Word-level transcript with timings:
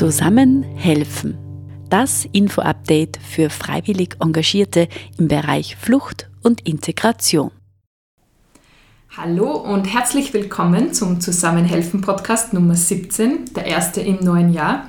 Zusammen 0.00 0.62
helfen. 0.62 1.36
Das 1.90 2.26
Info-Update 2.32 3.18
für 3.18 3.50
freiwillig 3.50 4.16
Engagierte 4.18 4.88
im 5.18 5.28
Bereich 5.28 5.76
Flucht 5.76 6.30
und 6.42 6.66
Integration. 6.66 7.50
Hallo 9.14 9.56
und 9.56 9.84
herzlich 9.92 10.32
willkommen 10.32 10.94
zum 10.94 11.20
Zusammenhelfen 11.20 12.00
Podcast 12.00 12.54
Nummer 12.54 12.76
17, 12.76 13.52
der 13.54 13.66
erste 13.66 14.00
im 14.00 14.24
neuen 14.24 14.54
Jahr. 14.54 14.86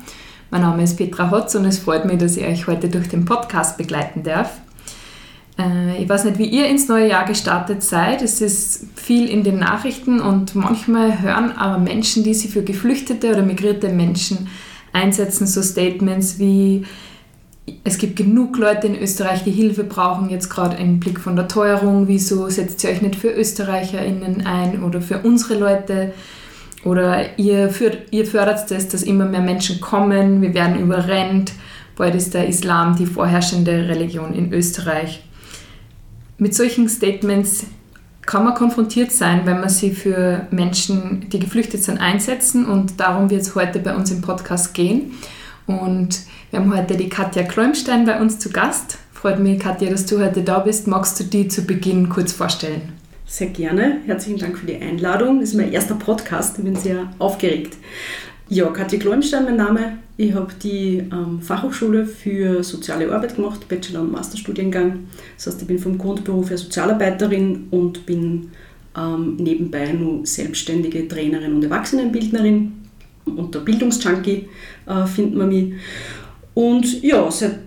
Mein 0.49 0.61
Name 0.61 0.83
ist 0.83 0.95
Petra 0.95 1.29
Hotz 1.29 1.55
und 1.55 1.65
es 1.65 1.79
freut 1.79 2.05
mich, 2.05 2.17
dass 2.19 2.37
ich 2.37 2.45
euch 2.45 2.67
heute 2.67 2.87
durch 2.87 3.09
den 3.09 3.25
Podcast 3.25 3.77
begleiten 3.77 4.23
darf. 4.23 4.61
Äh, 5.59 6.01
ich 6.01 6.07
weiß 6.07 6.23
nicht, 6.23 6.37
wie 6.37 6.45
ihr 6.45 6.69
ins 6.69 6.87
neue 6.87 7.09
Jahr 7.09 7.25
gestartet 7.25 7.83
seid. 7.83 8.21
Es 8.21 8.39
ist 8.39 8.85
viel 8.95 9.29
in 9.29 9.43
den 9.43 9.59
Nachrichten 9.59 10.21
und 10.21 10.55
manchmal 10.55 11.21
hören 11.21 11.51
aber 11.51 11.79
Menschen, 11.79 12.23
die 12.23 12.33
sich 12.33 12.51
für 12.51 12.63
geflüchtete 12.63 13.31
oder 13.31 13.41
migrierte 13.41 13.89
Menschen 13.89 14.47
einsetzen, 14.93 15.47
so 15.47 15.61
Statements 15.61 16.39
wie 16.39 16.85
es 17.83 17.97
gibt 17.97 18.15
genug 18.15 18.57
Leute 18.57 18.87
in 18.87 18.99
Österreich, 18.99 19.43
die 19.43 19.51
Hilfe 19.51 19.83
brauchen, 19.83 20.29
jetzt 20.29 20.49
gerade 20.49 20.77
im 20.77 20.99
Blick 20.99 21.19
von 21.19 21.35
der 21.35 21.47
Teuerung. 21.47 22.07
Wieso 22.07 22.49
setzt 22.49 22.83
ihr 22.83 22.89
euch 22.89 23.01
nicht 23.01 23.15
für 23.15 23.29
ÖsterreicherInnen 23.29 24.45
ein 24.45 24.83
oder 24.83 25.01
für 25.01 25.19
unsere 25.19 25.55
Leute? 25.55 26.13
Oder 26.83 27.37
ihr, 27.37 27.69
führt, 27.69 28.11
ihr 28.11 28.25
fördert 28.25 28.71
das, 28.71 28.87
dass 28.87 29.03
immer 29.03 29.25
mehr 29.25 29.41
Menschen 29.41 29.79
kommen, 29.79 30.41
wir 30.41 30.53
werden 30.53 30.79
überrennt. 30.79 31.53
Bald 31.95 32.15
ist 32.15 32.33
der 32.33 32.47
Islam 32.47 32.95
die 32.95 33.05
vorherrschende 33.05 33.87
Religion 33.87 34.33
in 34.33 34.51
Österreich. 34.51 35.23
Mit 36.39 36.55
solchen 36.55 36.89
Statements 36.89 37.67
kann 38.31 38.45
man 38.45 38.53
konfrontiert 38.53 39.11
sein, 39.11 39.41
wenn 39.43 39.59
man 39.59 39.67
sie 39.67 39.91
für 39.91 40.47
Menschen, 40.51 41.27
die 41.31 41.39
geflüchtet 41.39 41.83
sind, 41.83 41.97
einsetzen. 41.97 42.65
Und 42.65 42.97
darum 43.01 43.29
wird 43.29 43.41
es 43.41 43.55
heute 43.55 43.79
bei 43.79 43.93
uns 43.93 44.09
im 44.09 44.21
Podcast 44.21 44.73
gehen. 44.73 45.11
Und 45.67 46.21
wir 46.49 46.61
haben 46.61 46.73
heute 46.73 46.95
die 46.95 47.09
Katja 47.09 47.43
Kläumstein 47.43 48.05
bei 48.05 48.21
uns 48.21 48.39
zu 48.39 48.49
Gast. 48.49 48.99
Freut 49.11 49.39
mich, 49.39 49.59
Katja, 49.59 49.89
dass 49.89 50.05
du 50.05 50.23
heute 50.23 50.43
da 50.43 50.59
bist. 50.59 50.87
Magst 50.87 51.19
du 51.19 51.25
die 51.25 51.49
zu 51.49 51.63
Beginn 51.63 52.07
kurz 52.07 52.31
vorstellen? 52.31 52.93
Sehr 53.25 53.47
gerne. 53.47 53.97
Herzlichen 54.05 54.39
Dank 54.39 54.57
für 54.57 54.65
die 54.65 54.81
Einladung. 54.81 55.41
Das 55.41 55.49
ist 55.49 55.55
mein 55.55 55.73
erster 55.73 55.95
Podcast. 55.95 56.57
Ich 56.57 56.63
bin 56.63 56.77
sehr 56.77 57.09
aufgeregt. 57.19 57.75
Ja, 58.47 58.67
Katja 58.67 58.97
Kläumstein, 58.97 59.43
mein 59.43 59.57
Name. 59.57 59.97
Ich 60.17 60.33
habe 60.33 60.51
die 60.61 61.03
ähm, 61.11 61.41
Fachhochschule 61.41 62.05
für 62.05 62.63
soziale 62.63 63.11
Arbeit 63.11 63.35
gemacht, 63.35 63.67
Bachelor- 63.67 64.01
und 64.01 64.11
Masterstudiengang. 64.11 65.07
Das 65.37 65.47
heißt, 65.47 65.61
ich 65.61 65.67
bin 65.67 65.79
vom 65.79 65.97
Grundberuf 65.97 66.49
her 66.49 66.57
Sozialarbeiterin 66.57 67.67
und 67.71 68.05
bin 68.05 68.51
ähm, 68.95 69.37
nebenbei 69.37 69.93
nur 69.93 70.25
selbstständige 70.25 71.07
Trainerin 71.07 71.53
und 71.53 71.63
Erwachsenenbildnerin. 71.63 72.73
Unter 73.25 73.61
Bildungsjunkie 73.61 74.49
äh, 74.85 75.05
findet 75.05 75.35
man 75.35 75.49
mich. 75.49 75.73
Und 76.53 77.01
ja, 77.01 77.31
seit 77.31 77.59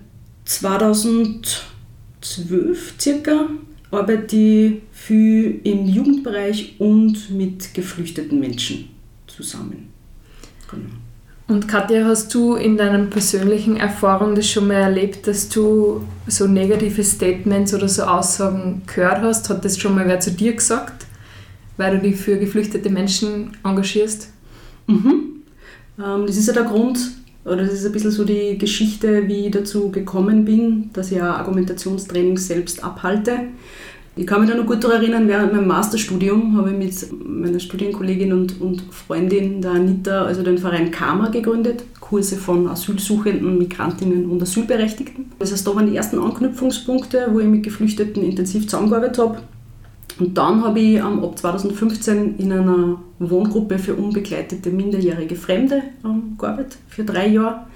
2012 0.45 2.95
circa 3.01 3.48
arbeite 3.91 4.36
ich 4.36 4.75
viel 4.92 5.61
im 5.64 5.86
Jugendbereich 5.86 6.75
und 6.79 7.31
mit 7.31 7.73
geflüchteten 7.73 8.39
Menschen 8.39 8.91
zusammen. 9.27 9.89
Genau. 10.70 10.91
Und 11.47 11.69
Katja, 11.69 12.06
hast 12.06 12.33
du 12.34 12.55
in 12.55 12.78
deinen 12.78 13.11
persönlichen 13.11 13.77
Erfahrungen 13.77 14.34
das 14.34 14.48
schon 14.48 14.67
mal 14.67 14.75
erlebt, 14.75 15.27
dass 15.27 15.51
du 15.51 16.03
so 16.27 16.47
negative 16.47 17.05
Statements 17.05 17.75
oder 17.75 17.86
so 17.86 18.05
Aussagen 18.05 18.83
gehört 18.86 19.20
hast? 19.20 19.51
Hat 19.51 19.62
das 19.64 19.78
schon 19.78 19.95
mal 19.95 20.06
wer 20.09 20.20
zu 20.20 20.31
dir 20.31 20.55
gesagt, 20.55 21.05
weil 21.77 21.97
du 21.97 22.09
dich 22.09 22.17
für 22.17 22.39
geflüchtete 22.39 22.89
Menschen 22.89 23.56
engagierst? 23.62 24.31
Mhm. 24.86 25.42
Ähm, 26.03 26.27
das 26.27 26.36
ist 26.39 26.47
ja 26.47 26.55
der 26.55 26.64
Grund, 26.64 26.98
oder 27.45 27.56
das 27.56 27.75
ist 27.75 27.84
ein 27.84 27.92
bisschen 27.92 28.11
so 28.11 28.25
die 28.25 28.56
Geschichte, 28.56 29.29
wie 29.29 29.46
ich 29.46 29.51
dazu 29.51 29.90
gekommen 29.90 30.46
bin, 30.46 30.89
dass 30.95 31.13
ich 31.13 31.20
auch 31.20 31.27
Argumentationstraining 31.27 32.39
selbst 32.39 32.83
abhalte. 32.83 33.48
Ich 34.17 34.29
kann 34.29 34.41
mich 34.41 34.51
da 34.51 34.57
noch 34.57 34.67
gut 34.67 34.85
daran 34.85 35.02
erinnern, 35.02 35.27
während 35.27 35.52
meinem 35.52 35.67
Masterstudium 35.67 36.57
habe 36.57 36.70
ich 36.70 36.77
mit 36.77 37.27
meiner 37.27 37.58
Studienkollegin 37.58 38.33
und, 38.33 38.61
und 38.61 38.83
Freundin, 38.92 39.61
der 39.61 39.73
Anita, 39.73 40.25
also 40.25 40.45
den 40.45 40.57
Verein 40.57 40.92
Karma 40.92 41.30
gegründet, 41.30 41.83
Kurse 41.98 42.36
von 42.36 42.69
Asylsuchenden, 42.69 43.58
Migrantinnen 43.58 44.30
und 44.30 44.41
Asylberechtigten. 44.41 45.33
Das 45.41 45.51
heißt, 45.51 45.67
da 45.67 45.75
waren 45.75 45.91
die 45.91 45.97
ersten 45.97 46.20
Anknüpfungspunkte, 46.20 47.27
wo 47.33 47.41
ich 47.41 47.47
mit 47.47 47.64
Geflüchteten 47.64 48.23
intensiv 48.23 48.69
zusammengearbeitet 48.69 49.19
habe. 49.19 49.39
Und 50.20 50.39
dann 50.39 50.63
habe 50.63 50.79
ich 50.79 51.02
ab 51.02 51.36
2015 51.36 52.36
in 52.39 52.52
einer 52.52 53.01
Wohngruppe 53.19 53.81
für 53.81 53.95
unbegleitete 53.95 54.70
minderjährige 54.70 55.35
Fremde 55.35 55.83
gearbeitet, 56.39 56.79
für 56.86 57.02
drei 57.02 57.27
Jahre. 57.27 57.67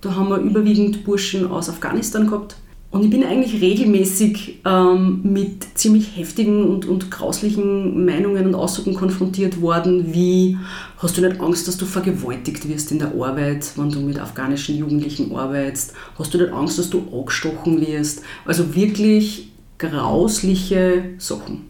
Da 0.00 0.16
haben 0.16 0.30
wir 0.30 0.38
überwiegend 0.38 1.04
Burschen 1.04 1.48
aus 1.48 1.68
Afghanistan 1.68 2.26
gehabt 2.26 2.56
und 2.90 3.04
ich 3.04 3.10
bin 3.10 3.24
eigentlich 3.24 3.60
regelmäßig 3.60 4.60
ähm, 4.64 5.20
mit 5.22 5.66
ziemlich 5.74 6.16
heftigen 6.16 6.64
und, 6.64 6.86
und 6.86 7.10
grauslichen 7.10 8.06
Meinungen 8.06 8.46
und 8.46 8.54
Aussagen 8.54 8.94
konfrontiert 8.94 9.60
worden, 9.60 10.14
wie 10.14 10.56
hast 10.98 11.16
du 11.16 11.20
nicht 11.20 11.40
Angst, 11.40 11.66
dass 11.68 11.76
du 11.76 11.84
vergewaltigt 11.84 12.68
wirst 12.68 12.92
in 12.92 12.98
der 12.98 13.08
Arbeit, 13.08 13.72
wenn 13.76 13.90
du 13.90 14.00
mit 14.00 14.18
afghanischen 14.18 14.76
Jugendlichen 14.78 15.34
arbeitest? 15.34 15.94
Hast 16.18 16.32
du 16.32 16.38
nicht 16.38 16.52
Angst, 16.52 16.78
dass 16.78 16.88
du 16.88 17.02
angestochen 17.12 17.80
wirst? 17.80 18.22
Also 18.44 18.74
wirklich 18.74 19.50
grausliche 19.78 21.04
Sachen. 21.18 21.65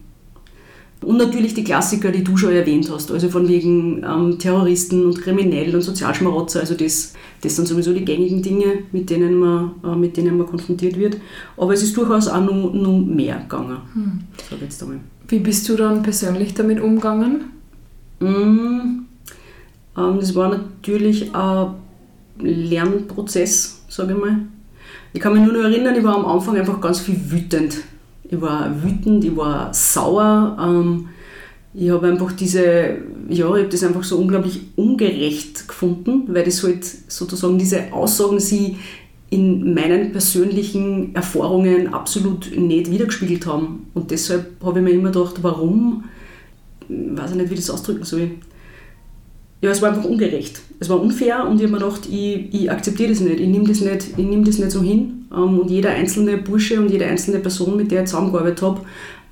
Und 1.03 1.19
natürlich 1.19 1.55
die 1.55 1.62
Klassiker, 1.62 2.11
die 2.11 2.25
du 2.25 2.37
schon 2.37 2.53
erwähnt 2.53 2.91
hast, 2.91 3.12
also 3.12 3.29
von 3.29 3.47
wegen 3.49 4.03
ähm, 4.03 4.39
Terroristen 4.39 5.05
und 5.05 5.21
Kriminellen 5.21 5.75
und 5.75 5.83
Sozialschmarotzer, 5.83 6.61
also 6.61 6.75
das, 6.75 7.12
das 7.43 7.55
sind 7.55 7.69
sowieso 7.69 7.93
die 7.93 8.05
gängigen 8.05 8.43
Dinge, 8.43 8.79
mit 8.93 9.11
denen 9.11 9.39
man, 9.39 9.73
äh, 9.84 9.95
mit 9.95 10.17
denen 10.17 10.39
man 10.39 10.47
konfrontiert 10.47 10.99
wird. 10.99 11.19
Aber 11.57 11.75
es 11.75 11.83
ist 11.83 11.97
durchaus 11.97 12.29
auch 12.29 12.41
noch, 12.41 12.73
noch 12.73 12.99
mehr 12.99 13.39
gegangen, 13.41 13.77
hm. 13.93 14.21
sag 14.51 14.61
jetzt 14.62 14.83
einmal. 14.83 15.01
Wie 15.29 15.39
bist 15.39 15.69
du 15.69 15.77
dann 15.77 16.03
persönlich 16.03 16.55
damit 16.55 16.81
umgegangen? 16.81 17.53
Mm, 18.21 18.25
ähm, 18.27 19.07
das 19.95 20.34
war 20.34 20.49
natürlich 20.49 21.34
ein 21.34 21.75
Lernprozess, 22.39 23.83
sage 23.89 24.15
ich 24.15 24.19
mal. 24.19 24.39
Ich 25.13 25.21
kann 25.21 25.34
mich 25.34 25.43
nur 25.43 25.53
noch 25.53 25.65
erinnern, 25.69 25.95
ich 25.95 26.05
war 26.05 26.17
am 26.17 26.27
Anfang 26.27 26.57
einfach 26.57 26.81
ganz 26.81 27.01
viel 27.01 27.19
wütend 27.31 27.77
ich 28.28 28.41
war 28.41 28.82
wütend, 28.82 29.25
ich 29.25 29.37
war 29.37 29.72
sauer. 29.72 30.56
Ähm, 30.60 31.09
ich 31.75 31.91
habe 31.91 32.06
einfach 32.06 32.32
diese, 32.32 32.62
ja, 32.62 32.97
ich 33.28 33.42
habe 33.42 33.69
das 33.69 33.84
einfach 33.84 34.03
so 34.03 34.16
unglaublich 34.16 34.62
ungerecht 34.76 35.69
gefunden, 35.69 36.22
weil 36.28 36.44
das 36.44 36.62
halt 36.62 36.84
sozusagen 36.84 37.59
diese 37.59 37.92
Aussagen 37.92 38.41
sie 38.41 38.78
in 39.28 39.75
meinen 39.75 40.12
persönlichen 40.12 41.15
Erfahrungen 41.15 41.92
absolut 41.92 42.56
nicht 42.56 42.91
wiedergespiegelt 42.91 43.47
haben. 43.47 43.88
Und 43.92 44.10
deshalb 44.10 44.65
habe 44.65 44.78
ich 44.78 44.84
mir 44.84 44.92
immer 44.92 45.10
gedacht, 45.10 45.42
warum, 45.42 46.04
ich 46.88 46.97
weiß 47.19 47.32
ich 47.32 47.36
nicht, 47.36 47.50
wie 47.50 47.54
ich 47.54 47.60
das 47.60 47.70
ausdrücken 47.70 48.04
soll. 48.04 48.31
Ja, 49.60 49.70
es 49.70 49.82
war 49.82 49.91
einfach 49.91 50.04
ungerecht. 50.04 50.60
Es 50.81 50.88
war 50.88 51.00
unfair 51.00 51.47
und 51.47 51.56
ich 51.56 51.65
habe 51.65 51.72
mir 51.72 51.78
gedacht, 51.81 52.09
ich, 52.10 52.54
ich 52.54 52.70
akzeptiere 52.70 53.10
das 53.10 53.20
nicht, 53.20 53.41
ich 53.41 53.48
nehme 53.48 53.66
das 53.66 53.81
nicht, 53.81 54.48
das 54.48 54.59
nicht 54.59 54.70
so 54.70 54.82
hin 54.82 55.16
und 55.31 55.70
jeder 55.70 55.91
einzelne 55.91 56.37
Bursche 56.38 56.81
und 56.81 56.91
jede 56.91 57.06
einzelne 57.06 57.41
Person, 57.41 57.76
mit 57.76 57.91
der 57.91 58.03
ich 58.03 58.09
zusammengearbeitet 58.09 58.62
habe, 58.62 58.81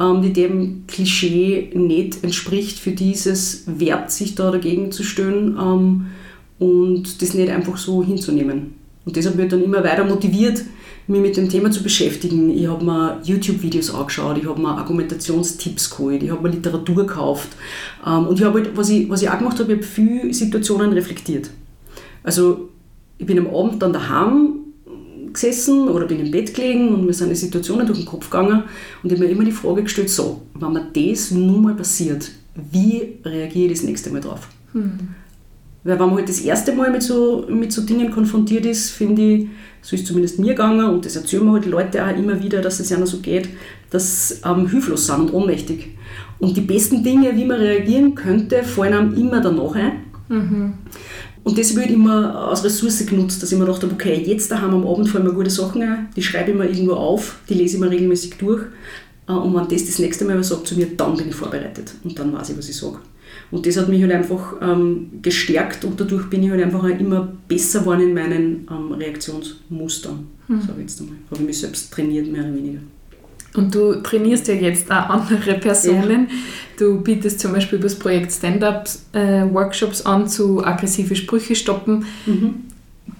ähm, 0.00 0.22
die 0.22 0.32
dem 0.32 0.84
Klischee 0.86 1.70
nicht 1.74 2.24
entspricht, 2.24 2.78
für 2.78 2.90
dieses 2.90 3.64
Verb 3.66 4.10
sich 4.10 4.34
da 4.34 4.50
dagegen 4.50 4.90
zu 4.90 5.04
stellen 5.04 5.56
ähm, 5.60 6.06
und 6.58 7.22
das 7.22 7.34
nicht 7.34 7.50
einfach 7.50 7.76
so 7.76 8.02
hinzunehmen. 8.02 8.74
Und 9.04 9.16
deshalb 9.16 9.36
wird 9.36 9.52
dann 9.52 9.62
immer 9.62 9.84
weiter 9.84 10.04
motiviert, 10.04 10.64
mich 11.06 11.20
mit 11.20 11.36
dem 11.36 11.48
Thema 11.50 11.70
zu 11.70 11.82
beschäftigen. 11.82 12.50
Ich 12.50 12.66
habe 12.66 12.84
mir 12.84 13.20
YouTube-Videos 13.22 13.94
angeschaut, 13.94 14.38
ich 14.38 14.48
habe 14.48 14.60
mir 14.60 14.70
Argumentationstipps 14.70 15.90
geholt, 15.90 16.22
ich 16.22 16.30
habe 16.30 16.42
mir 16.42 16.54
Literatur 16.54 16.96
gekauft. 16.96 17.50
und 18.02 18.38
ich 18.38 18.44
habe 18.44 18.60
halt, 18.60 18.74
was, 18.74 18.88
ich, 18.88 19.10
was 19.10 19.20
ich 19.20 19.28
auch 19.28 19.36
gemacht 19.36 19.58
habe, 19.58 19.74
ich 19.74 19.78
habe 19.78 19.86
viele 19.86 20.32
Situationen 20.32 20.94
reflektiert. 20.94 21.50
Also 22.22 22.70
ich 23.18 23.26
bin 23.26 23.38
am 23.38 23.54
Abend 23.54 23.82
dann 23.82 23.92
daheim 23.92 24.63
gesessen 25.34 25.88
oder 25.88 26.06
bin 26.06 26.20
im 26.20 26.30
Bett 26.30 26.54
gelegen 26.54 26.88
und 26.88 27.04
mir 27.04 27.12
sind 27.12 27.30
die 27.30 27.34
Situationen 27.34 27.86
durch 27.86 27.98
den 27.98 28.06
Kopf 28.06 28.30
gegangen 28.30 28.62
und 29.02 29.12
ich 29.12 29.18
habe 29.18 29.26
mir 29.26 29.32
immer 29.32 29.44
die 29.44 29.52
Frage 29.52 29.82
gestellt, 29.82 30.10
so, 30.10 30.42
wenn 30.54 30.72
mir 30.72 30.86
das 30.92 31.30
nun 31.30 31.62
mal 31.62 31.74
passiert, 31.74 32.30
wie 32.72 33.18
reagiere 33.24 33.72
ich 33.72 33.78
das 33.78 33.86
nächste 33.86 34.10
Mal 34.10 34.20
drauf? 34.20 34.48
Hm. 34.72 35.08
Weil 35.84 35.98
wenn 35.98 36.06
man 36.06 36.16
halt 36.16 36.28
das 36.30 36.40
erste 36.40 36.72
Mal 36.72 36.90
mit 36.90 37.02
so, 37.02 37.46
mit 37.48 37.70
so 37.70 37.82
Dingen 37.82 38.10
konfrontiert 38.10 38.64
ist, 38.64 38.90
finde 38.90 39.22
ich, 39.22 39.48
so 39.82 39.94
ist 39.96 40.06
zumindest 40.06 40.38
mir 40.38 40.54
gegangen 40.54 40.88
und 40.88 41.04
das 41.04 41.14
erzählen 41.14 41.44
mir 41.44 41.52
halt 41.52 41.66
die 41.66 41.68
Leute 41.68 42.02
auch 42.02 42.16
immer 42.16 42.42
wieder, 42.42 42.62
dass 42.62 42.80
es 42.80 42.88
ja 42.88 43.04
so 43.04 43.18
geht, 43.18 43.50
dass 43.90 44.40
ähm, 44.46 44.66
hilflos 44.66 45.06
sind 45.06 45.20
und 45.20 45.34
ohnmächtig. 45.34 45.90
Und 46.38 46.56
die 46.56 46.62
besten 46.62 47.04
Dinge, 47.04 47.36
wie 47.36 47.44
man 47.44 47.58
reagieren 47.58 48.14
könnte, 48.14 48.62
fallen 48.62 48.94
einem 48.94 49.14
immer 49.14 49.42
danach 49.42 49.74
ein. 49.74 49.92
Mhm. 50.28 50.72
Und 51.44 51.58
das 51.58 51.76
wird 51.76 51.90
immer 51.90 52.48
als 52.48 52.64
Ressource 52.64 53.04
genutzt, 53.06 53.42
dass 53.42 53.52
ich 53.52 53.58
mir 53.58 53.66
dachte, 53.66 53.86
okay, 53.86 54.22
jetzt 54.26 54.50
daheim 54.50 54.74
am 54.74 54.86
Abend 54.86 55.08
fallen 55.08 55.24
mir 55.24 55.34
gute 55.34 55.50
Sachen 55.50 55.82
ein, 55.82 56.08
die 56.16 56.22
schreibe 56.22 56.50
ich 56.50 56.56
mir 56.56 56.66
irgendwo 56.66 56.94
auf, 56.94 57.36
die 57.48 57.54
lese 57.54 57.76
ich 57.76 57.80
mir 57.80 57.90
regelmäßig 57.90 58.34
durch 58.38 58.62
Äh, 59.28 59.32
und 59.32 59.54
wenn 59.54 59.68
das 59.68 59.86
das 59.86 59.98
nächste 59.98 60.24
Mal 60.24 60.38
was 60.38 60.48
sagt 60.48 60.66
zu 60.66 60.76
mir, 60.76 60.86
dann 60.96 61.16
bin 61.16 61.28
ich 61.28 61.34
vorbereitet 61.34 61.94
und 62.04 62.18
dann 62.18 62.32
weiß 62.32 62.50
ich, 62.50 62.58
was 62.58 62.68
ich 62.68 62.76
sage. 62.76 62.98
Und 63.50 63.66
das 63.66 63.76
hat 63.76 63.88
mich 63.88 64.02
halt 64.02 64.12
einfach 64.12 64.54
ähm, 64.60 65.10
gestärkt 65.22 65.84
und 65.84 65.98
dadurch 65.98 66.28
bin 66.30 66.42
ich 66.42 66.50
halt 66.50 66.62
einfach 66.62 66.84
immer 66.84 67.32
besser 67.48 67.80
geworden 67.80 68.02
in 68.02 68.14
meinen 68.14 68.68
ähm, 68.70 68.92
Reaktionsmustern. 68.92 70.26
Mhm. 70.48 70.60
So 70.60 70.72
jetzt 70.80 71.00
einmal. 71.00 71.16
Habe 71.30 71.40
ich 71.40 71.46
mich 71.46 71.58
selbst 71.58 71.92
trainiert, 71.92 72.30
mehr 72.30 72.42
oder 72.42 72.54
weniger. 72.54 72.80
Und 73.54 73.74
du 73.74 73.94
trainierst 74.02 74.48
ja 74.48 74.54
jetzt 74.54 74.90
auch 74.90 75.08
andere 75.08 75.54
Personen. 75.54 76.28
Ja. 76.28 76.34
Du 76.76 77.00
bietest 77.00 77.38
zum 77.38 77.52
Beispiel 77.52 77.78
das 77.78 77.96
Projekt 77.96 78.32
Stand-Up 78.32 78.88
äh, 79.12 79.42
Workshops 79.52 80.04
an 80.04 80.26
zu 80.26 80.64
aggressive 80.64 81.14
Sprüche 81.14 81.54
stoppen. 81.54 82.04
Mhm. 82.26 82.54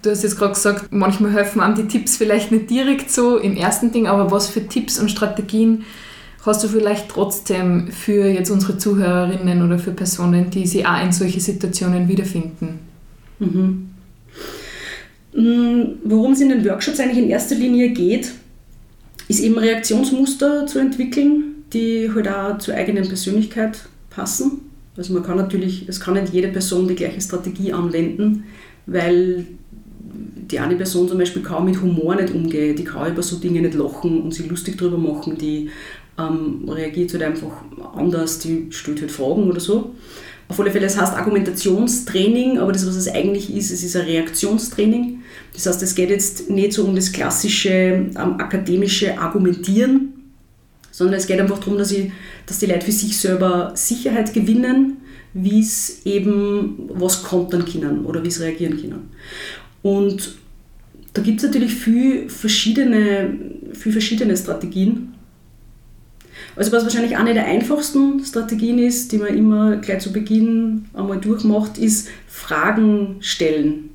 Du 0.03 0.11
hast 0.11 0.23
jetzt 0.23 0.37
gerade 0.37 0.55
gesagt, 0.55 0.87
manchmal 0.91 1.33
helfen 1.33 1.61
einem 1.61 1.77
die 1.77 1.87
Tipps 1.87 2.17
vielleicht 2.17 2.51
nicht 2.51 2.69
direkt 2.69 3.11
so 3.11 3.39
im 3.39 3.57
ersten 3.57 3.93
Ding, 3.93 4.07
aber 4.07 4.31
was 4.31 4.49
für 4.49 4.67
Tipps 4.67 4.99
und 4.99 5.11
Strategien 5.11 5.85
hast 6.45 6.65
du 6.65 6.69
vielleicht 6.69 7.09
trotzdem 7.09 7.89
für 7.89 8.27
jetzt 8.27 8.51
unsere 8.51 8.77
Zuhörerinnen 8.77 9.65
oder 9.65 9.79
für 9.79 9.93
Personen, 9.93 10.51
die 10.51 10.67
sich 10.67 10.87
auch 10.87 11.03
in 11.03 11.13
solche 11.13 11.41
Situationen 11.41 12.09
wiederfinden? 12.09 12.81
Mhm. 13.39 13.91
Mm, 15.35 15.83
worum 16.05 16.33
es 16.33 16.41
in 16.41 16.49
den 16.49 16.65
Workshops 16.65 17.01
eigentlich 17.01 17.19
in 17.19 17.31
erster 17.31 17.55
Linie 17.55 17.91
geht, 17.91 18.33
ist 19.29 19.41
eben 19.41 19.59
Reaktionsmuster 19.59 20.67
zu 20.67 20.79
entwickeln, 20.79 21.65
die 21.73 22.11
halt 22.15 22.29
auch 22.29 22.59
zur 22.59 22.75
eigenen 22.75 23.07
Persönlichkeit 23.09 23.79
passen. 24.11 24.61
Also 24.97 25.13
man 25.13 25.23
kann 25.23 25.37
natürlich, 25.37 25.89
es 25.89 25.99
kann 25.99 26.15
nicht 26.15 26.33
jede 26.33 26.49
Person 26.49 26.87
die 26.87 26.95
gleiche 26.95 27.21
Strategie 27.21 27.73
anwenden, 27.73 28.45
weil 28.87 29.47
die 30.51 30.59
eine 30.59 30.77
Person 30.77 31.09
zum 31.09 31.19
Beispiel 31.19 31.43
kaum 31.43 31.65
mit 31.65 31.81
Humor 31.81 32.15
nicht 32.15 32.33
umgeht, 32.35 32.79
die 32.79 32.85
kann 32.85 33.11
über 33.11 33.23
so 33.23 33.37
Dinge 33.37 33.63
nicht 33.63 33.75
lachen 33.75 34.21
und 34.23 34.35
sich 34.35 34.49
lustig 34.49 34.77
drüber 34.77 34.99
machen, 34.99 35.37
die 35.39 35.71
ähm, 36.19 36.69
reagiert 36.69 37.13
halt 37.13 37.23
einfach 37.23 37.65
anders, 37.97 38.39
die 38.39 38.69
stellt 38.71 39.01
halt 39.01 39.11
Fragen 39.11 39.51
oder 39.51 39.61
so. 39.61 39.95
Auf 40.49 40.61
alle 40.61 40.71
Fälle, 40.71 40.87
es 40.87 40.99
heißt 40.99 41.15
Argumentationstraining, 41.15 42.59
aber 42.59 42.73
das, 42.73 42.87
was 42.87 42.97
es 42.97 43.09
eigentlich 43.09 43.55
ist, 43.55 43.71
es 43.71 43.83
ist 43.83 43.97
ein 43.97 44.05
Reaktionstraining. 44.05 45.23
Das 45.55 45.67
heißt, 45.67 45.83
es 45.83 45.95
geht 45.95 46.11
jetzt 46.11 46.51
nicht 46.51 46.75
so 46.75 46.85
um 46.85 46.95
das 46.95 47.13
klassische 47.13 47.71
ähm, 47.71 48.15
akademische 48.15 49.19
Argumentieren, 49.19 50.13
sondern 50.91 51.19
es 51.19 51.27
geht 51.27 51.41
einfach 51.41 51.59
darum, 51.59 51.79
dass, 51.79 51.93
ich, 51.93 52.13
dass 52.47 52.59
die 52.59 52.67
Leute 52.67 52.85
für 52.85 52.93
sich 52.93 53.17
selber 53.17 53.73
Sicherheit 53.75 54.35
gewinnen, 54.35 54.99
wie 55.33 55.61
es 55.61 56.03
eben 56.05 56.89
was 56.89 57.23
kontern 57.23 57.65
können 57.65 58.05
oder 58.05 58.23
wie 58.23 58.29
es 58.29 58.41
reagieren 58.41 58.81
können. 58.81 59.11
Und 59.83 60.37
da 61.15 61.23
gibt 61.23 61.39
es 61.39 61.47
natürlich 61.47 61.75
viel 61.75 62.29
verschiedene, 62.29 63.35
viel 63.73 63.93
verschiedene 63.93 64.37
Strategien. 64.37 65.15
Also 66.57 66.73
was 66.73 66.85
wahrscheinlich 66.85 67.17
eine 67.17 67.35
der 67.35 67.47
einfachsten 67.47 68.25
Strategien 68.25 68.79
ist, 68.79 69.11
die 69.13 69.19
man 69.19 69.37
immer 69.37 69.77
gleich 69.77 70.01
zu 70.01 70.13
Beginn 70.13 70.87
einmal 70.95 71.19
durchmacht, 71.19 71.79
ist 71.79 72.09
Fragen 72.29 73.17
stellen. 73.21 73.91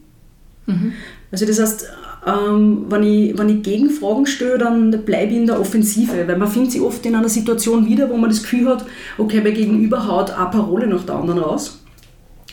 Mhm. 0.65 0.93
Also 1.31 1.45
das 1.45 1.59
heißt, 1.59 1.87
ähm, 2.25 2.85
wenn, 2.89 3.03
ich, 3.03 3.37
wenn 3.37 3.49
ich 3.49 3.63
Gegenfragen 3.63 4.25
stelle, 4.25 4.57
dann 4.57 4.91
bleibe 5.05 5.31
ich 5.31 5.37
in 5.37 5.45
der 5.45 5.59
Offensive, 5.59 6.27
weil 6.27 6.37
man 6.37 6.49
findet 6.49 6.73
sich 6.73 6.81
oft 6.81 7.05
in 7.05 7.15
einer 7.15 7.29
Situation 7.29 7.85
wieder, 7.85 8.09
wo 8.09 8.17
man 8.17 8.29
das 8.29 8.41
Gefühl 8.41 8.67
hat, 8.67 8.85
okay, 9.17 9.39
bei 9.39 9.51
Gegenüber 9.51 10.05
haut 10.05 10.31
eine 10.31 10.49
Parole 10.49 10.87
nach 10.87 11.05
der 11.05 11.15
anderen 11.15 11.39
raus. 11.39 11.79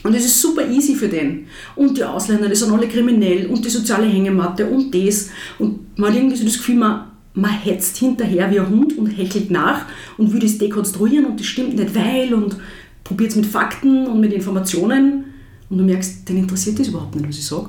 Und 0.04 0.14
das 0.14 0.24
ist 0.24 0.40
super 0.40 0.68
easy 0.68 0.94
für 0.94 1.08
den. 1.08 1.46
Und 1.74 1.96
die 1.98 2.04
Ausländer, 2.04 2.48
die 2.48 2.54
sind 2.54 2.72
alle 2.72 2.86
kriminell 2.86 3.46
und 3.46 3.64
die 3.64 3.70
soziale 3.70 4.06
Hängematte 4.06 4.66
und 4.66 4.94
das. 4.94 5.30
Und 5.58 5.98
man 5.98 6.10
hat 6.10 6.16
irgendwie 6.16 6.36
so 6.36 6.44
das 6.44 6.58
Gefühl, 6.58 6.76
man, 6.76 7.05
man 7.36 7.50
hetzt 7.50 7.98
hinterher 7.98 8.50
wie 8.50 8.58
ein 8.58 8.68
Hund 8.68 8.96
und 8.96 9.06
hechelt 9.06 9.50
nach 9.50 9.84
und 10.16 10.32
will 10.32 10.40
das 10.40 10.58
dekonstruieren 10.58 11.26
und 11.26 11.38
das 11.38 11.46
stimmt 11.46 11.76
nicht, 11.76 11.94
weil 11.94 12.32
und 12.32 12.56
probiert 13.04 13.30
es 13.30 13.36
mit 13.36 13.46
Fakten 13.46 14.06
und 14.06 14.20
mit 14.20 14.32
Informationen 14.32 15.24
und 15.68 15.78
du 15.78 15.84
merkst, 15.84 16.28
den 16.28 16.38
interessiert 16.38 16.78
das 16.78 16.88
überhaupt 16.88 17.14
nicht, 17.14 17.28
was 17.28 17.38
ich 17.38 17.46
sage. 17.46 17.68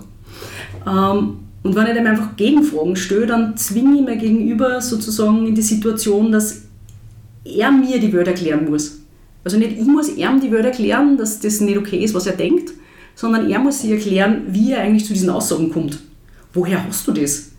Ähm, 0.88 1.40
und 1.64 1.76
wenn 1.76 1.88
ich 1.88 1.94
dem 1.94 2.08
einfach 2.08 2.38
Gegenfragen 2.38 2.96
stelle, 2.96 3.26
dann 3.26 3.58
zwinge 3.58 4.00
ich 4.00 4.06
mir 4.06 4.16
gegenüber 4.16 4.80
sozusagen 4.80 5.46
in 5.46 5.54
die 5.54 5.62
Situation, 5.62 6.32
dass 6.32 6.62
er 7.44 7.72
mir 7.72 8.00
die 8.00 8.14
Welt 8.14 8.28
erklären 8.28 8.70
muss. 8.70 9.02
Also 9.44 9.58
nicht 9.58 9.78
ich 9.78 9.86
muss 9.86 10.10
ihm 10.10 10.40
die 10.40 10.52
Welt 10.52 10.66
erklären, 10.66 11.18
dass 11.18 11.42
das 11.42 11.60
nicht 11.60 11.78
okay 11.78 12.04
ist, 12.04 12.14
was 12.14 12.26
er 12.26 12.38
denkt, 12.38 12.72
sondern 13.16 13.50
er 13.50 13.60
muss 13.60 13.82
sich 13.82 13.92
erklären, 13.92 14.44
wie 14.48 14.72
er 14.72 14.82
eigentlich 14.82 15.06
zu 15.06 15.14
diesen 15.14 15.30
Aussagen 15.30 15.72
kommt. 15.72 16.00
Woher 16.54 16.86
hast 16.88 17.06
du 17.08 17.12
das? 17.12 17.52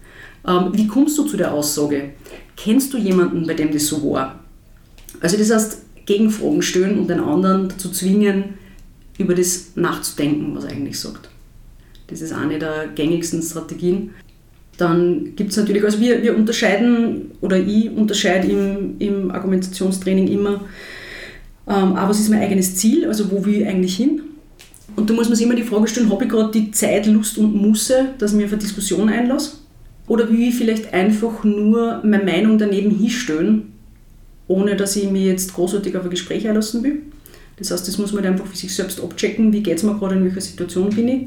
Ähm, 0.49 0.71
wie 0.73 0.87
kommst 0.87 1.19
du 1.19 1.25
zu 1.25 1.37
der 1.37 1.53
Aussage? 1.53 2.11
Kennst 2.57 2.93
du 2.93 2.99
jemanden, 2.99 3.47
bei 3.47 3.55
dem 3.55 3.71
das 3.71 3.87
so 3.87 4.03
war? 4.11 4.41
Also 5.21 5.37
das 5.37 5.51
heißt, 5.51 5.83
Gegenfragen 6.07 6.63
stellen 6.63 6.99
und 6.99 7.11
den 7.11 7.21
anderen 7.21 7.69
dazu 7.69 7.91
zwingen, 7.91 8.55
über 9.19 9.35
das 9.35 9.73
nachzudenken, 9.75 10.55
was 10.55 10.65
er 10.65 10.71
eigentlich 10.71 10.99
sagt. 10.99 11.29
Das 12.07 12.23
ist 12.23 12.33
eine 12.33 12.59
der 12.59 12.89
gängigsten 12.95 13.43
Strategien. 13.43 14.11
Dann 14.79 15.35
gibt 15.37 15.51
es 15.51 15.57
natürlich, 15.57 15.85
also 15.85 16.01
wir, 16.01 16.23
wir 16.23 16.37
unterscheiden, 16.37 17.33
oder 17.41 17.59
ich 17.59 17.91
unterscheide 17.91 18.49
im, 18.49 18.95
im 18.99 19.31
Argumentationstraining 19.31 20.29
immer, 20.29 20.61
ähm, 21.67 21.95
aber 21.95 22.11
was 22.11 22.21
ist 22.21 22.31
mein 22.31 22.41
eigenes 22.41 22.77
Ziel, 22.77 23.07
also 23.07 23.31
wo 23.31 23.45
will 23.45 23.57
ich 23.57 23.67
eigentlich 23.67 23.97
hin? 23.97 24.23
Und 24.97 25.11
da 25.11 25.15
muss 25.15 25.29
man 25.29 25.37
sich 25.37 25.45
immer 25.45 25.57
die 25.57 25.65
Frage 25.65 25.89
stellen, 25.89 26.11
habe 26.11 26.25
ich 26.25 26.31
gerade 26.31 26.51
die 26.53 26.71
Zeit, 26.71 27.07
Lust 27.07 27.37
und 27.39 27.55
Musse, 27.55 28.11
dass 28.19 28.31
ich 28.31 28.37
mich 28.37 28.47
auf 28.47 28.53
eine 28.53 28.63
Diskussion 28.63 29.09
einlasse? 29.09 29.59
Oder 30.09 30.29
will 30.31 30.49
ich 30.49 30.55
vielleicht 30.55 30.93
einfach 30.93 31.45
nur 31.45 32.03
meine 32.03 32.25
Meinung 32.25 32.59
daneben 32.59 32.91
hinstellen, 32.91 33.73
ohne 34.47 34.75
dass 34.75 34.97
ich 34.97 35.11
mich 35.11 35.25
jetzt 35.25 35.55
großartig 35.55 35.97
auf 35.97 36.05
ein 36.05 36.11
Gespräch 36.11 36.49
einlassen 36.49 36.83
will? 36.83 37.03
Das 37.59 37.71
heißt, 37.71 37.87
das 37.87 37.99
muss 37.99 38.13
man 38.13 38.25
einfach 38.25 38.47
für 38.47 38.57
sich 38.57 38.75
selbst 38.75 39.01
abchecken, 39.01 39.53
wie 39.53 39.63
geht 39.63 39.79
es 39.79 39.83
mir 39.83 39.99
gerade, 39.99 40.15
in 40.15 40.25
welcher 40.25 40.41
Situation 40.41 40.91
bin 40.91 41.09
ich. 41.09 41.27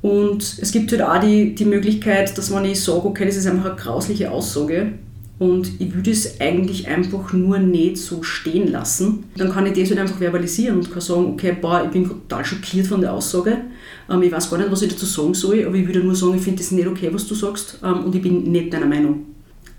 Und 0.00 0.58
es 0.60 0.70
gibt 0.70 0.92
halt 0.92 1.02
auch 1.02 1.18
die, 1.18 1.54
die 1.54 1.64
Möglichkeit, 1.64 2.36
dass 2.38 2.50
man 2.50 2.64
ich 2.64 2.80
sage, 2.80 3.04
okay, 3.04 3.24
das 3.26 3.36
ist 3.36 3.46
einfach 3.46 3.64
eine 3.64 3.76
grausliche 3.76 4.30
Aussage 4.30 4.92
und 5.38 5.80
ich 5.80 5.94
würde 5.94 6.10
es 6.10 6.40
eigentlich 6.40 6.88
einfach 6.88 7.32
nur 7.32 7.58
nicht 7.58 7.98
so 7.98 8.22
stehen 8.22 8.72
lassen. 8.72 9.24
Dann 9.36 9.52
kann 9.52 9.66
ich 9.66 9.78
das 9.78 9.90
halt 9.90 10.00
einfach 10.00 10.18
verbalisieren 10.18 10.78
und 10.78 10.90
kann 10.90 11.00
sagen, 11.00 11.26
okay, 11.26 11.56
boah, 11.60 11.84
ich 11.84 11.90
bin 11.90 12.08
total 12.08 12.44
schockiert 12.44 12.86
von 12.86 13.00
der 13.00 13.12
Aussage 13.12 13.58
ähm, 14.08 14.22
ich 14.22 14.32
weiß 14.32 14.50
gar 14.50 14.58
nicht, 14.58 14.70
was 14.70 14.82
ich 14.82 14.92
dazu 14.92 15.06
sagen 15.06 15.34
soll, 15.34 15.64
aber 15.64 15.76
ich 15.76 15.86
würde 15.86 16.00
nur 16.00 16.14
sagen, 16.14 16.36
ich 16.36 16.42
finde 16.42 16.58
das 16.58 16.70
nicht 16.70 16.86
okay, 16.86 17.10
was 17.12 17.26
du 17.26 17.34
sagst 17.34 17.78
ähm, 17.82 18.04
und 18.04 18.14
ich 18.14 18.22
bin 18.22 18.50
nicht 18.50 18.72
deiner 18.72 18.86
Meinung. 18.86 19.26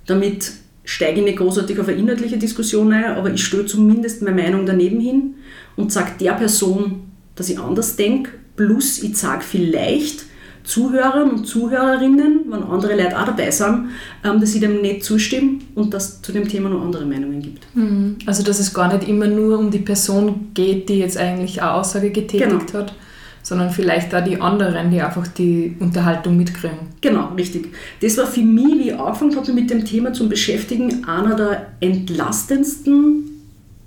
Damit 0.05 0.51
steige 0.83 1.19
ich 1.19 1.25
nicht 1.25 1.37
großartig 1.37 1.79
auf 1.79 1.87
eine 1.87 1.97
inhaltliche 1.97 2.37
Diskussion 2.37 2.91
ein, 2.93 3.05
aber 3.05 3.31
ich 3.31 3.43
stelle 3.43 3.65
zumindest 3.65 4.21
meine 4.21 4.41
Meinung 4.41 4.65
daneben 4.65 4.99
hin 4.99 5.35
und 5.75 5.91
sage 5.91 6.11
der 6.19 6.33
Person, 6.33 7.03
dass 7.35 7.49
ich 7.49 7.59
anders 7.59 7.95
denke, 7.95 8.31
plus 8.55 9.01
ich 9.01 9.15
sage 9.15 9.43
vielleicht 9.43 10.25
Zuhörern 10.63 11.31
und 11.31 11.45
Zuhörerinnen, 11.45 12.45
wenn 12.47 12.63
andere 12.63 12.95
Leute 12.95 13.19
auch 13.19 13.25
dabei 13.25 13.49
sind, 13.51 13.89
ähm, 14.23 14.39
dass 14.39 14.53
ich 14.53 14.61
dem 14.61 14.81
nicht 14.81 15.03
zustimme 15.03 15.59
und 15.75 15.93
dass 15.93 16.09
es 16.09 16.21
zu 16.21 16.31
dem 16.31 16.47
Thema 16.47 16.69
noch 16.69 16.81
andere 16.81 17.05
Meinungen 17.05 17.41
gibt. 17.41 17.65
Mhm. 17.75 18.17
Also 18.25 18.43
dass 18.43 18.59
es 18.59 18.73
gar 18.73 18.93
nicht 18.93 19.07
immer 19.07 19.27
nur 19.27 19.57
um 19.57 19.71
die 19.71 19.79
Person 19.79 20.51
geht, 20.53 20.89
die 20.89 20.99
jetzt 20.99 21.17
eigentlich 21.17 21.61
eine 21.61 21.73
Aussage 21.73 22.11
getätigt 22.11 22.67
genau. 22.67 22.79
hat, 22.79 22.93
sondern 23.41 23.71
vielleicht 23.71 24.13
auch 24.13 24.23
die 24.23 24.39
anderen, 24.39 24.91
die 24.91 25.01
einfach 25.01 25.27
die 25.27 25.75
Unterhaltung 25.79 26.37
mitkriegen. 26.37 26.77
Genau, 27.01 27.29
richtig. 27.35 27.69
Das 28.01 28.17
war 28.17 28.27
für 28.27 28.41
mich, 28.41 28.77
wie 28.77 28.89
ich 28.89 28.99
angefangen 28.99 29.35
habe 29.35 29.53
mit 29.53 29.69
dem 29.69 29.85
Thema 29.85 30.13
zu 30.13 30.29
beschäftigen, 30.29 31.05
einer 31.05 31.35
der 31.35 31.67
entlastendsten 31.79 33.23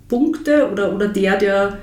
Punkte 0.08 0.70
oder, 0.70 0.94
oder 0.94 1.08
der, 1.08 1.36
der, 1.38 1.78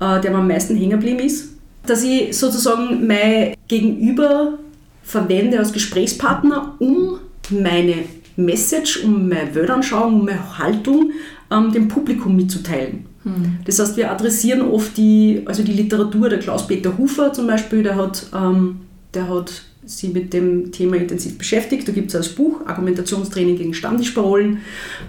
äh, 0.00 0.20
der 0.20 0.30
mir 0.30 0.38
am 0.38 0.48
meisten 0.48 0.76
hängen 0.76 1.00
geblieben 1.00 1.20
ist. 1.20 1.53
Dass 1.86 2.02
ich 2.02 2.36
sozusagen 2.36 3.06
mein 3.06 3.54
Gegenüber 3.68 4.58
verwende 5.02 5.58
als 5.58 5.72
Gesprächspartner, 5.72 6.74
um 6.78 7.18
meine 7.50 8.04
Message, 8.36 9.04
um 9.04 9.28
meine 9.28 9.54
Weltanschauung, 9.54 10.20
um 10.20 10.24
meine 10.24 10.58
Haltung 10.58 11.12
ähm, 11.50 11.72
dem 11.72 11.88
Publikum 11.88 12.36
mitzuteilen. 12.36 13.06
Hm. 13.22 13.58
Das 13.64 13.78
heißt, 13.78 13.96
wir 13.96 14.10
adressieren 14.10 14.62
oft 14.62 14.96
die, 14.96 15.42
also 15.44 15.62
die 15.62 15.72
Literatur, 15.72 16.28
der 16.28 16.38
Klaus-Peter 16.38 16.96
Hufer 16.98 17.32
zum 17.32 17.46
Beispiel, 17.46 17.82
der 17.82 17.96
hat, 17.96 18.26
ähm, 18.34 18.80
der 19.12 19.28
hat 19.28 19.62
sich 19.86 20.12
mit 20.12 20.32
dem 20.32 20.72
Thema 20.72 20.96
intensiv 20.96 21.36
beschäftigt. 21.36 21.86
Da 21.86 21.92
gibt 21.92 22.06
es 22.06 22.12
das 22.14 22.30
Buch 22.30 22.66
Argumentationstraining 22.66 23.56
gegen 23.56 23.74
Stammtischparolen 23.74 24.58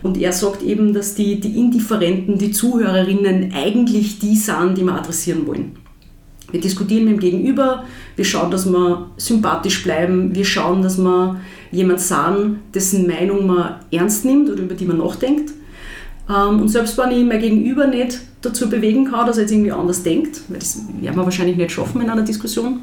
und 0.03 0.17
er 0.17 0.33
sagt 0.33 0.63
eben, 0.63 0.93
dass 0.93 1.15
die, 1.15 1.39
die 1.39 1.57
Indifferenten, 1.57 2.37
die 2.37 2.51
Zuhörerinnen 2.51 3.53
eigentlich 3.53 4.19
die 4.19 4.35
sind, 4.35 4.77
die 4.77 4.83
wir 4.83 4.93
adressieren 4.93 5.47
wollen. 5.47 5.84
Wir 6.51 6.61
diskutieren 6.61 7.05
mit 7.05 7.13
dem 7.13 7.19
Gegenüber, 7.19 7.83
wir 8.15 8.25
schauen, 8.25 8.51
dass 8.51 8.65
wir 8.65 9.09
sympathisch 9.17 9.83
bleiben, 9.83 10.33
wir 10.35 10.45
schauen, 10.45 10.81
dass 10.81 10.97
wir 10.97 11.39
jemand 11.71 11.99
sagen, 11.99 12.61
dessen 12.73 13.07
Meinung 13.07 13.47
man 13.47 13.75
ernst 13.91 14.25
nimmt 14.25 14.49
oder 14.49 14.63
über 14.63 14.75
die 14.75 14.85
man 14.85 14.99
nachdenkt 14.99 15.51
ähm, 16.29 16.61
und 16.61 16.69
selbst 16.69 16.97
wenn 16.97 17.11
ich 17.11 17.25
mein 17.25 17.39
Gegenüber 17.39 17.87
nicht 17.87 18.19
dazu 18.41 18.69
bewegen 18.69 19.11
kann, 19.11 19.27
dass 19.27 19.37
er 19.37 19.43
jetzt 19.43 19.51
irgendwie 19.51 19.71
anders 19.71 20.03
denkt, 20.03 20.41
weil 20.47 20.59
das 20.59 20.81
werden 20.99 21.17
wir 21.17 21.23
wahrscheinlich 21.23 21.57
nicht 21.57 21.71
schaffen 21.71 22.01
in 22.01 22.09
einer 22.09 22.23
Diskussion, 22.23 22.79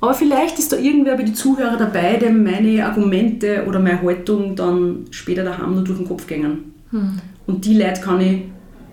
aber 0.00 0.14
vielleicht 0.14 0.58
ist 0.58 0.72
da 0.72 0.76
irgendwer 0.76 1.16
bei 1.16 1.22
den 1.22 1.34
Zuhörern 1.34 1.78
dabei, 1.78 2.16
dem 2.16 2.42
meine 2.42 2.84
Argumente 2.84 3.64
oder 3.68 3.78
meine 3.78 4.02
Haltung 4.02 4.56
dann 4.56 5.06
später 5.10 5.44
daheim 5.44 5.74
nur 5.74 5.84
durch 5.84 5.98
den 5.98 6.08
Kopf 6.08 6.26
gehen. 6.26 6.72
Hm. 6.90 7.20
Und 7.46 7.54
Und 7.54 7.64
die 7.64 7.78
Leute 7.78 8.00
kann 8.00 8.20
ich, 8.20 8.42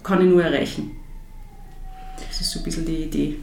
kann 0.03 0.21
ich 0.21 0.29
nur 0.29 0.43
erreichen. 0.43 0.91
Das 2.27 2.41
ist 2.41 2.51
so 2.51 2.59
ein 2.59 2.63
bisschen 2.63 2.85
die 2.85 3.03
Idee. 3.03 3.37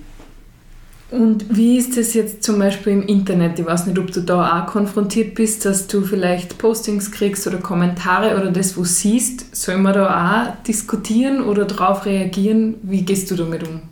Und 1.11 1.57
wie 1.57 1.77
ist 1.77 1.97
das 1.97 2.15
jetzt 2.15 2.43
zum 2.43 2.59
Beispiel 2.59 2.93
im 2.93 3.07
Internet? 3.07 3.59
Ich 3.61 3.67
weiß 3.67 3.87
nicht, 3.87 3.99
ob 3.99 4.11
du 4.11 4.21
da 4.21 4.61
auch 4.61 4.67
konfrontiert 4.67 5.37
bist, 5.37 5.65
dass 5.65 5.87
du 5.87 6.03
vielleicht 6.03 6.59
Postings 6.59 7.13
kriegst 7.13 7.47
oder 7.47 7.59
Kommentare 7.59 8.37
oder 8.37 8.51
das, 8.51 8.77
wo 8.77 8.83
siehst. 8.83 9.55
Soll 9.55 9.79
man 9.79 9.95
da 9.95 10.57
auch 10.57 10.65
diskutieren 10.65 11.43
oder 11.43 11.65
darauf 11.65 12.07
reagieren? 12.07 12.75
Wie 12.83 13.03
gehst 13.03 13.31
du 13.31 13.37
damit 13.37 13.63
um? 13.63 13.83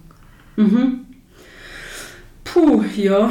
Mhm. 0.56 1.00
Puh, 2.42 2.82
ja. 2.96 3.30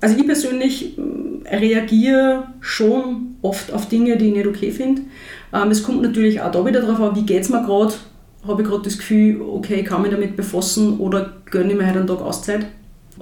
Also 0.00 0.16
ich 0.16 0.24
persönlich 0.24 0.98
äh, 1.44 1.56
reagiere 1.56 2.48
schon 2.60 3.36
oft 3.42 3.70
auf 3.70 3.86
Dinge, 3.88 4.16
die 4.16 4.28
ich 4.28 4.34
nicht 4.34 4.46
okay 4.46 4.70
finde. 4.70 5.02
Ähm, 5.52 5.70
es 5.70 5.82
kommt 5.82 6.00
natürlich 6.00 6.40
auch 6.40 6.50
da 6.50 6.64
wieder 6.64 6.80
darauf 6.80 7.00
an, 7.00 7.16
wie 7.16 7.26
geht 7.26 7.42
es 7.42 7.50
mir 7.50 7.62
gerade. 7.62 7.92
Habe 8.46 8.62
ich 8.62 8.68
gerade 8.68 8.82
das 8.82 8.96
Gefühl, 8.96 9.42
okay, 9.42 9.84
kann 9.84 10.00
mich 10.00 10.10
damit 10.10 10.36
befassen 10.36 10.98
oder 10.98 11.34
gönne 11.50 11.72
ich 11.72 11.78
mir 11.78 11.86
halt 11.86 11.98
einen 11.98 12.06
Tag 12.06 12.22
Auszeit. 12.22 12.64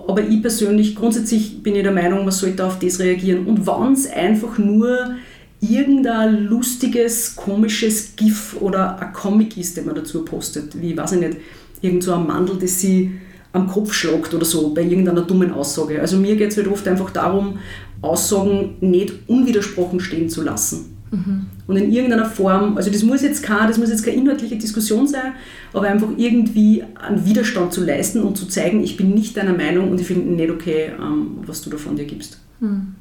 Aber 0.06 0.22
ich 0.22 0.40
persönlich, 0.40 0.94
grundsätzlich 0.94 1.62
bin 1.62 1.74
ich 1.74 1.82
der 1.82 1.92
Meinung, 1.92 2.20
man 2.20 2.30
sollte 2.30 2.64
auf 2.64 2.78
das 2.78 2.98
reagieren. 2.98 3.46
Und 3.46 3.66
wenn 3.66 3.92
es 3.92 4.10
einfach 4.10 4.58
nur 4.58 5.16
irgendein 5.60 6.44
lustiges, 6.44 7.34
komisches 7.34 8.14
GIF 8.16 8.56
oder 8.60 9.00
ein 9.00 9.12
Comic 9.12 9.56
ist, 9.56 9.76
den 9.76 9.86
man 9.86 9.96
dazu 9.96 10.24
postet, 10.24 10.80
wie, 10.80 10.96
weiß 10.96 11.12
ich 11.12 11.20
nicht, 11.20 11.36
irgend 11.80 12.04
so 12.04 12.14
ein 12.14 12.26
Mandel, 12.26 12.56
das 12.58 12.80
sie 12.80 13.12
am 13.52 13.66
Kopf 13.66 13.92
schlagt 13.92 14.34
oder 14.34 14.44
so, 14.44 14.72
bei 14.72 14.82
irgendeiner 14.82 15.22
dummen 15.22 15.52
Aussage. 15.52 16.00
Also 16.00 16.16
mir 16.18 16.36
geht 16.36 16.50
es 16.50 16.56
halt 16.56 16.68
oft 16.68 16.86
einfach 16.86 17.10
darum, 17.10 17.58
Aussagen 18.02 18.76
nicht 18.80 19.12
unwidersprochen 19.26 20.00
stehen 20.00 20.28
zu 20.28 20.42
lassen. 20.42 20.97
Mhm. 21.10 21.46
Und 21.66 21.76
in 21.76 21.92
irgendeiner 21.92 22.26
Form, 22.26 22.76
also 22.76 22.90
das 22.90 23.02
muss 23.02 23.22
jetzt 23.22 23.42
keine, 23.42 23.68
das 23.68 23.78
muss 23.78 23.90
jetzt 23.90 24.04
keine 24.04 24.16
inhaltliche 24.16 24.56
Diskussion 24.56 25.06
sein, 25.06 25.32
aber 25.72 25.88
einfach 25.88 26.08
irgendwie 26.16 26.84
einen 26.94 27.24
Widerstand 27.24 27.72
zu 27.72 27.84
leisten 27.84 28.22
und 28.22 28.36
zu 28.36 28.46
zeigen, 28.46 28.82
ich 28.82 28.96
bin 28.96 29.14
nicht 29.14 29.36
deiner 29.36 29.54
Meinung 29.54 29.90
und 29.90 30.00
ich 30.00 30.06
finde 30.06 30.30
nicht 30.30 30.50
okay, 30.50 30.92
ähm, 30.98 31.38
was 31.46 31.62
du 31.62 31.70
davon 31.70 31.96
dir 31.96 32.04
gibst. 32.04 32.38
Mhm. 32.60 32.94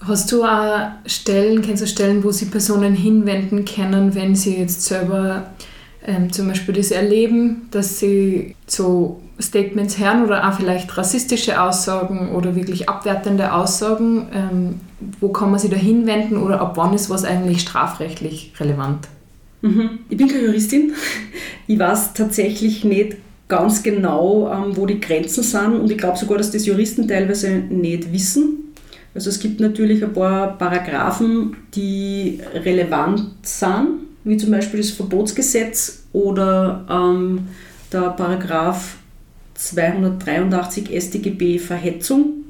Hast 0.00 0.32
du 0.32 0.42
auch 0.42 0.90
Stellen, 1.06 1.62
kennst 1.62 1.82
du 1.82 1.86
Stellen, 1.86 2.24
wo 2.24 2.32
sie 2.32 2.46
Personen 2.46 2.94
hinwenden 2.94 3.64
können, 3.64 4.14
wenn 4.14 4.34
sie 4.34 4.56
jetzt 4.56 4.82
selber 4.82 5.50
ähm, 6.06 6.32
zum 6.32 6.48
Beispiel 6.48 6.74
das 6.74 6.90
erleben, 6.90 7.68
dass 7.70 7.98
sie 7.98 8.56
so 8.66 9.20
Statements 9.40 9.98
hören 9.98 10.24
oder 10.24 10.48
auch 10.48 10.54
vielleicht 10.54 10.96
rassistische 10.96 11.60
Aussagen 11.60 12.30
oder 12.32 12.54
wirklich 12.54 12.88
abwertende 12.88 13.52
Aussagen. 13.52 14.28
Ähm, 14.34 14.80
wo 15.20 15.28
kann 15.28 15.50
man 15.50 15.58
sich 15.58 15.70
da 15.70 15.76
hinwenden 15.76 16.36
oder 16.36 16.60
ab 16.60 16.76
wann 16.76 16.94
ist 16.94 17.10
was 17.10 17.24
eigentlich 17.24 17.60
strafrechtlich 17.60 18.52
relevant? 18.58 19.08
Mhm. 19.62 20.00
Ich 20.08 20.16
bin 20.16 20.28
keine 20.28 20.44
Juristin. 20.44 20.92
Ich 21.68 21.78
weiß 21.78 22.14
tatsächlich 22.14 22.84
nicht 22.84 23.18
ganz 23.46 23.84
genau, 23.84 24.52
ähm, 24.52 24.76
wo 24.76 24.84
die 24.84 24.98
Grenzen 24.98 25.44
sind 25.44 25.74
und 25.74 25.90
ich 25.90 25.96
glaube 25.96 26.18
sogar, 26.18 26.36
dass 26.36 26.50
das 26.50 26.66
Juristen 26.66 27.06
teilweise 27.06 27.50
nicht 27.50 28.12
wissen. 28.12 28.74
Also 29.14 29.30
es 29.30 29.38
gibt 29.38 29.60
natürlich 29.60 30.02
ein 30.02 30.12
paar 30.12 30.58
Paragraphen, 30.58 31.56
die 31.74 32.40
relevant 32.52 33.30
sind, 33.42 34.01
wie 34.24 34.36
zum 34.36 34.50
Beispiel 34.50 34.80
das 34.80 34.90
Verbotsgesetz 34.90 36.04
oder 36.12 36.86
ähm, 36.90 37.48
der 37.92 38.10
Paragraph 38.10 38.96
283 39.54 40.90
StGB 40.90 41.58
Verhetzung. 41.58 42.44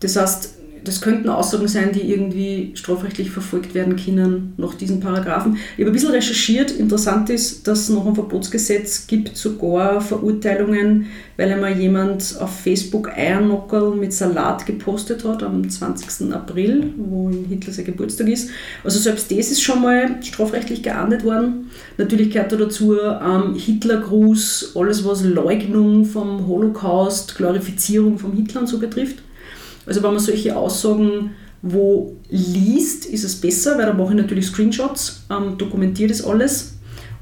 Das 0.00 0.16
heißt, 0.16 0.57
das 0.84 1.00
könnten 1.00 1.28
Aussagen 1.28 1.68
sein, 1.68 1.92
die 1.92 2.10
irgendwie 2.10 2.72
strafrechtlich 2.74 3.30
verfolgt 3.30 3.74
werden 3.74 3.96
können 3.96 4.54
nach 4.56 4.74
diesen 4.74 5.00
Paragraphen. 5.00 5.56
Ich 5.76 5.80
habe 5.80 5.90
ein 5.90 5.92
bisschen 5.92 6.10
recherchiert. 6.10 6.70
Interessant 6.70 7.30
ist, 7.30 7.66
dass 7.66 7.80
es 7.80 7.88
noch 7.88 8.06
ein 8.06 8.14
Verbotsgesetz 8.14 9.06
gibt, 9.06 9.36
sogar 9.36 10.00
Verurteilungen, 10.00 11.06
weil 11.36 11.52
einmal 11.52 11.78
jemand 11.78 12.36
auf 12.40 12.60
Facebook 12.60 13.10
Eiernockerl 13.16 13.94
mit 13.94 14.12
Salat 14.12 14.66
gepostet 14.66 15.24
hat 15.24 15.42
am 15.42 15.68
20. 15.68 16.32
April, 16.32 16.92
wo 16.96 17.30
Hitler 17.48 17.72
sein 17.72 17.84
Geburtstag 17.84 18.28
ist. 18.28 18.50
Also 18.84 18.98
selbst 18.98 19.30
das 19.30 19.50
ist 19.50 19.62
schon 19.62 19.82
mal 19.82 20.22
strafrechtlich 20.22 20.82
geahndet 20.82 21.24
worden. 21.24 21.70
Natürlich 21.96 22.30
gehört 22.30 22.52
da 22.52 22.56
dazu 22.56 22.96
ähm, 22.98 23.54
Hitlergruß, 23.54 24.72
alles 24.74 25.04
was 25.04 25.24
Leugnung 25.24 26.04
vom 26.04 26.46
Holocaust, 26.46 27.36
Glorifizierung 27.36 28.18
vom 28.18 28.32
Hitler 28.32 28.62
und 28.62 28.66
so 28.66 28.78
betrifft. 28.78 29.22
Also 29.88 30.02
wenn 30.02 30.12
man 30.12 30.20
solche 30.20 30.56
Aussagen 30.56 31.30
wo 31.62 32.14
liest, 32.30 33.06
ist 33.06 33.24
es 33.24 33.40
besser, 33.40 33.78
weil 33.78 33.86
da 33.86 33.92
mache 33.92 34.10
ich 34.10 34.16
natürlich 34.20 34.46
Screenshots, 34.46 35.24
ähm, 35.30 35.58
dokumentiere 35.58 36.08
das 36.08 36.24
alles 36.24 36.74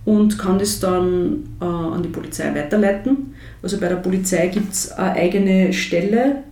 und 0.04 0.38
kann 0.38 0.58
das 0.58 0.78
dann 0.78 1.44
äh, 1.60 1.64
an 1.64 2.02
die 2.02 2.10
Polizei 2.10 2.54
weiterleiten. 2.54 3.34
Also 3.62 3.78
bei 3.78 3.88
der 3.88 3.96
Polizei 3.96 4.48
gibt 4.48 4.74
es 4.74 4.92
eine 4.92 5.12
eigene 5.12 5.72
Stelle 5.72 6.42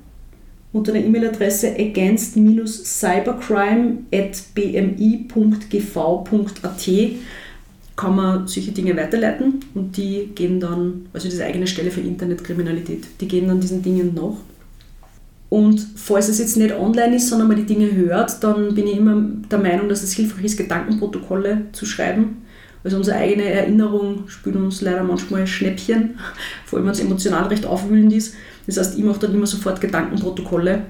unter 0.73 0.92
der 0.92 1.04
E-Mail-Adresse 1.04 1.75
against-cybercrime 1.78 3.99
at 4.12 4.42
bmi.gv.at 4.54 5.30
kann 7.97 8.16
man 8.16 8.49
solche 8.49 8.73
Dinge 8.73 8.97
weiterleiten 8.97 9.61
und 9.75 9.97
die 9.97 10.30
gehen 10.35 10.59
dann, 10.59 11.06
also 11.12 11.28
diese 11.28 11.44
eigene 11.44 11.68
Stelle 11.68 11.92
für 11.92 12.00
Internetkriminalität, 12.00 13.04
die 13.21 13.28
gehen 13.28 13.47
dann 13.47 13.61
diesen 13.61 13.83
Dingen 13.83 14.14
nach. 14.14 14.35
Und 15.48 15.86
falls 15.96 16.28
es 16.28 16.38
jetzt 16.38 16.56
nicht 16.56 16.74
online 16.74 17.16
ist, 17.16 17.28
sondern 17.28 17.48
man 17.48 17.56
die 17.56 17.66
Dinge 17.66 17.94
hört, 17.94 18.42
dann 18.42 18.74
bin 18.74 18.86
ich 18.86 18.96
immer 18.96 19.22
der 19.50 19.58
Meinung, 19.58 19.88
dass 19.88 20.02
es 20.02 20.12
hilfreich 20.12 20.46
ist, 20.46 20.56
Gedankenprotokolle 20.56 21.66
zu 21.72 21.86
schreiben. 21.86 22.42
Also 22.82 22.98
unsere 22.98 23.16
eigene 23.16 23.44
Erinnerung 23.44 24.24
spielt 24.28 24.56
uns 24.56 24.82
leider 24.82 25.02
manchmal 25.02 25.46
Schnäppchen, 25.46 26.18
vor 26.66 26.78
allem 26.78 26.86
wenn 26.86 26.92
es 26.92 27.00
emotional 27.00 27.44
recht 27.46 27.64
aufwühlend 27.64 28.12
ist. 28.12 28.34
Das 28.66 28.78
heißt, 28.78 28.98
ich 28.98 29.04
mache 29.04 29.20
dann 29.20 29.34
immer 29.34 29.46
sofort 29.46 29.80
Gedankenprotokolle. 29.80 30.82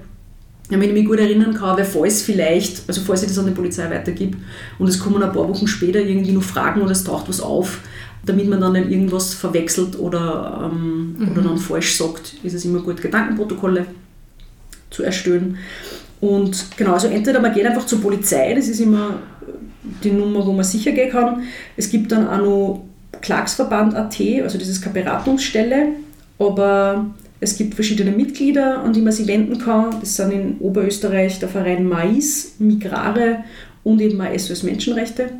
wenn 0.70 0.82
ich 0.82 0.92
mich 0.92 1.06
gut 1.06 1.18
erinnern 1.18 1.54
kann, 1.54 1.76
weil 1.76 1.84
falls 1.84 2.22
vielleicht, 2.22 2.82
also 2.88 3.00
falls 3.02 3.22
ich 3.22 3.28
das 3.28 3.38
an 3.38 3.46
die 3.46 3.52
Polizei 3.52 3.88
weitergebe 3.90 4.38
und 4.78 4.88
es 4.88 4.98
kommen 4.98 5.22
ein 5.22 5.32
paar 5.32 5.48
Wochen 5.48 5.66
später 5.66 6.00
irgendwie 6.00 6.32
noch 6.32 6.42
Fragen 6.42 6.82
oder 6.82 6.92
es 6.92 7.04
taucht 7.04 7.28
was 7.28 7.40
auf, 7.40 7.80
damit 8.24 8.48
man 8.48 8.60
dann 8.60 8.72
nicht 8.72 8.90
irgendwas 8.90 9.34
verwechselt 9.34 9.98
oder, 9.98 10.70
ähm, 10.72 11.16
mhm. 11.18 11.32
oder 11.32 11.42
dann 11.42 11.58
falsch 11.58 11.96
sagt, 11.96 12.36
ist 12.42 12.54
es 12.54 12.64
immer 12.64 12.80
gut, 12.80 13.02
Gedankenprotokolle 13.02 13.86
zu 14.94 15.02
erstellen. 15.02 15.58
Und 16.20 16.76
genau, 16.76 16.94
also 16.94 17.08
entweder 17.08 17.40
man 17.40 17.52
geht 17.52 17.66
einfach 17.66 17.84
zur 17.84 18.00
Polizei, 18.00 18.54
das 18.54 18.68
ist 18.68 18.80
immer 18.80 19.18
die 20.02 20.10
Nummer, 20.10 20.46
wo 20.46 20.52
man 20.52 20.64
sicher 20.64 20.92
gehen 20.92 21.10
kann. 21.10 21.42
Es 21.76 21.90
gibt 21.90 22.12
dann 22.12 22.26
auch 22.28 22.38
noch 22.38 22.84
Klagsverband.at, 23.20 24.20
also 24.42 24.58
das 24.58 24.68
ist 24.68 24.80
keine 24.80 25.02
Beratungsstelle, 25.02 25.88
aber 26.38 27.06
es 27.40 27.58
gibt 27.58 27.74
verschiedene 27.74 28.12
Mitglieder, 28.12 28.82
an 28.82 28.92
die 28.92 29.02
man 29.02 29.12
sich 29.12 29.26
wenden 29.26 29.58
kann. 29.58 29.96
Das 30.00 30.16
sind 30.16 30.32
in 30.32 30.56
Oberösterreich 30.60 31.40
der 31.40 31.48
Verein 31.48 31.86
Mais, 31.86 32.54
Migrare 32.58 33.44
und 33.82 34.00
eben 34.00 34.20
auch 34.20 34.38
SOS 34.38 34.62
Menschenrechte. 34.62 35.30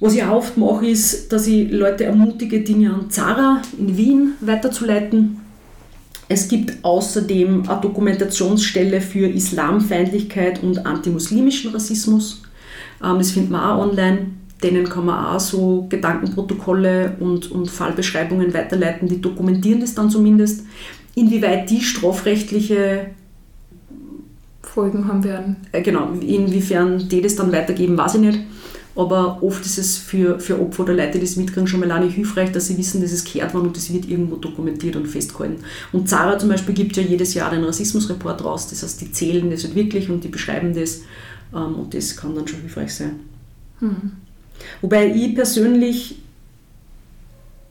Was 0.00 0.14
ich 0.14 0.22
auch 0.22 0.36
oft 0.36 0.56
mache, 0.56 0.86
ist, 0.86 1.32
dass 1.32 1.46
ich 1.46 1.70
Leute 1.70 2.04
ermutige, 2.04 2.60
Dinge 2.60 2.92
an 2.94 3.10
Zara 3.10 3.62
in 3.78 3.96
Wien 3.96 4.32
weiterzuleiten. 4.40 5.40
Es 6.28 6.48
gibt 6.48 6.84
außerdem 6.84 7.68
eine 7.68 7.80
Dokumentationsstelle 7.80 9.00
für 9.00 9.26
Islamfeindlichkeit 9.28 10.62
und 10.62 10.84
antimuslimischen 10.84 11.72
Rassismus. 11.72 12.42
Ähm, 13.02 13.18
das 13.18 13.30
findet 13.30 13.50
man 13.50 13.62
auch 13.62 13.82
online. 13.82 14.30
Denen 14.62 14.88
kann 14.88 15.06
man 15.06 15.24
auch 15.24 15.40
so 15.40 15.86
Gedankenprotokolle 15.88 17.16
und, 17.20 17.50
und 17.50 17.70
Fallbeschreibungen 17.70 18.52
weiterleiten. 18.52 19.08
Die 19.08 19.20
dokumentieren 19.20 19.80
das 19.80 19.94
dann 19.94 20.10
zumindest. 20.10 20.64
Inwieweit 21.14 21.70
die 21.70 21.80
strafrechtliche 21.80 23.06
Folgen 24.62 25.08
haben 25.08 25.24
werden. 25.24 25.56
Äh, 25.72 25.82
genau, 25.82 26.10
inwiefern 26.20 27.08
die 27.08 27.22
das 27.22 27.36
dann 27.36 27.52
weitergeben, 27.52 27.96
weiß 27.96 28.16
ich 28.16 28.20
nicht. 28.20 28.40
Aber 28.98 29.38
oft 29.44 29.64
ist 29.64 29.78
es 29.78 29.96
für, 29.96 30.40
für 30.40 30.60
Opfer 30.60 30.82
oder 30.82 30.92
Leute, 30.92 31.20
die 31.20 31.20
das 31.20 31.36
mitkriegen, 31.36 31.68
schon 31.68 31.78
mal 31.78 32.00
nicht 32.00 32.16
hilfreich, 32.16 32.50
dass 32.50 32.66
sie 32.66 32.76
wissen, 32.76 33.00
dass 33.00 33.12
es 33.12 33.22
gehört 33.22 33.54
worden 33.54 33.68
und 33.68 33.76
das 33.76 33.92
wird 33.92 34.08
irgendwo 34.08 34.34
dokumentiert 34.34 34.96
und 34.96 35.06
festgehalten. 35.06 35.62
Und 35.92 36.08
Zara 36.08 36.36
zum 36.36 36.48
Beispiel 36.48 36.74
gibt 36.74 36.96
ja 36.96 37.04
jedes 37.04 37.32
Jahr 37.32 37.52
einen 37.52 37.62
Rassismusreport 37.62 38.42
raus, 38.42 38.66
das 38.66 38.82
heißt, 38.82 39.00
die 39.00 39.12
zählen 39.12 39.52
das 39.52 39.62
halt 39.62 39.76
wirklich 39.76 40.10
und 40.10 40.24
die 40.24 40.28
beschreiben 40.28 40.74
das 40.74 41.02
ähm, 41.54 41.76
und 41.76 41.94
das 41.94 42.16
kann 42.16 42.34
dann 42.34 42.48
schon 42.48 42.58
hilfreich 42.58 42.92
sein. 42.92 43.20
Hm. 43.78 44.10
Wobei 44.80 45.14
ich 45.14 45.32
persönlich 45.32 46.16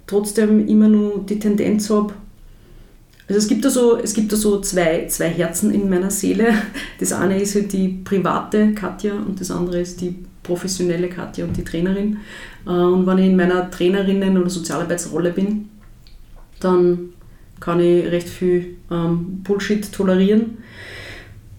trotzdem 0.08 0.66
immer 0.66 0.88
nur 0.88 1.26
die 1.26 1.40
Tendenz 1.40 1.90
habe, 1.90 2.14
also 3.28 3.38
es 3.38 3.50
gibt 3.50 3.66
da 3.66 3.70
so, 3.70 3.98
es 3.98 4.14
gibt 4.14 4.32
da 4.32 4.38
so 4.38 4.62
zwei, 4.62 5.08
zwei 5.08 5.28
Herzen 5.28 5.74
in 5.74 5.90
meiner 5.90 6.10
Seele. 6.10 6.54
Das 7.02 7.12
eine 7.12 7.42
ist 7.42 7.54
halt 7.56 7.74
die 7.74 7.90
private 7.90 8.74
Katja 8.74 9.16
und 9.16 9.42
das 9.42 9.52
andere 9.52 9.82
ist 9.82 10.00
die 10.00 10.16
professionelle 10.48 11.10
Katja 11.10 11.46
und 11.46 11.56
die 11.56 11.64
Trainerin. 11.64 12.18
Äh, 12.66 12.70
und 12.70 13.06
wenn 13.06 13.20
ich 13.20 13.28
in 13.28 13.36
meiner 13.36 13.70
Trainerinnen- 13.70 14.38
oder 14.40 14.50
Sozialarbeitsrolle 14.50 15.32
bin, 15.32 15.70
dann 16.60 17.10
kann 17.60 17.80
ich 17.80 18.06
recht 18.06 18.30
viel 18.30 18.78
ähm, 18.90 19.42
Bullshit 19.44 19.92
tolerieren. 19.92 20.58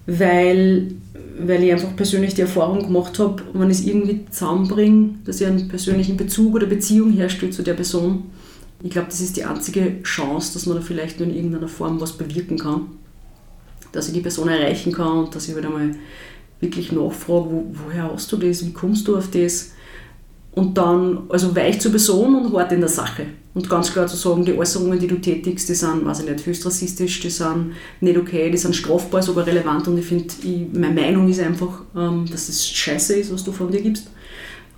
weil, 0.09 0.93
weil 1.39 1.63
ich 1.63 1.73
einfach 1.73 1.95
persönlich 1.95 2.35
die 2.35 2.41
Erfahrung 2.41 2.83
gemacht 2.85 3.19
habe, 3.19 3.43
wenn 3.53 3.71
ich 3.71 3.81
es 3.81 3.87
irgendwie 3.87 4.25
zusammenbringe, 4.31 5.17
dass 5.25 5.41
ich 5.41 5.47
einen 5.47 5.69
persönlichen 5.69 6.17
Bezug 6.17 6.55
oder 6.55 6.67
Beziehung 6.67 7.13
herstelle 7.13 7.53
zu 7.53 7.63
der 7.63 7.75
Person. 7.75 8.25
Ich 8.83 8.91
glaube, 8.91 9.09
das 9.11 9.21
ist 9.21 9.37
die 9.37 9.45
einzige 9.45 10.03
Chance, 10.05 10.55
dass 10.55 10.65
man 10.67 10.77
da 10.77 10.83
vielleicht 10.83 11.21
nur 11.21 11.29
in 11.29 11.35
irgendeiner 11.35 11.69
Form 11.69 12.01
was 12.01 12.13
bewirken 12.17 12.59
kann. 12.59 12.87
Dass 13.93 14.09
ich 14.09 14.15
die 14.15 14.21
Person 14.21 14.49
erreichen 14.49 14.93
kann 14.93 15.25
und 15.25 15.35
dass 15.35 15.49
ich 15.49 15.57
wieder 15.57 15.69
halt 15.69 15.79
mal 15.79 15.99
wirklich 16.61 16.93
nachfrage, 16.93 17.47
wo, 17.51 17.65
woher 17.73 18.13
hast 18.13 18.31
du 18.33 18.37
das, 18.37 18.65
wie 18.65 18.73
kommst 18.73 19.07
du 19.09 19.17
auf 19.17 19.31
das? 19.31 19.73
Und 20.53 20.77
dann, 20.77 21.25
also 21.29 21.55
weich 21.55 21.81
zur 21.81 21.93
Person 21.93 22.35
und 22.35 22.53
hart 22.53 22.73
in 22.73 22.81
der 22.81 22.89
Sache. 22.89 23.27
Und 23.55 23.69
ganz 23.69 23.93
klar 23.93 24.07
zu 24.07 24.17
sagen, 24.17 24.45
die 24.45 24.57
Äußerungen, 24.57 24.99
die 24.99 25.07
du 25.07 25.17
tätigst, 25.17 25.69
die 25.69 25.75
sind, 25.75 26.05
weiß 26.05 26.21
ich 26.21 26.31
nicht, 26.31 26.47
höchst 26.47 26.65
rassistisch, 26.67 27.21
die 27.21 27.31
sind 27.31 27.73
nicht 28.01 28.17
okay, 28.17 28.51
die 28.51 28.57
sind 28.57 28.75
strafbar, 28.75 29.23
sogar 29.23 29.47
relevant. 29.47 29.87
Und 29.89 29.99
ich 29.99 30.07
finde, 30.07 30.33
meine 30.73 31.01
Meinung 31.01 31.29
ist 31.29 31.41
einfach, 31.41 31.83
ähm, 31.97 32.25
dass 32.31 32.49
es 32.49 32.69
scheiße 32.69 33.17
ist, 33.17 33.33
was 33.33 33.45
du 33.45 33.53
von 33.53 33.71
dir 33.71 33.81
gibst. 33.81 34.11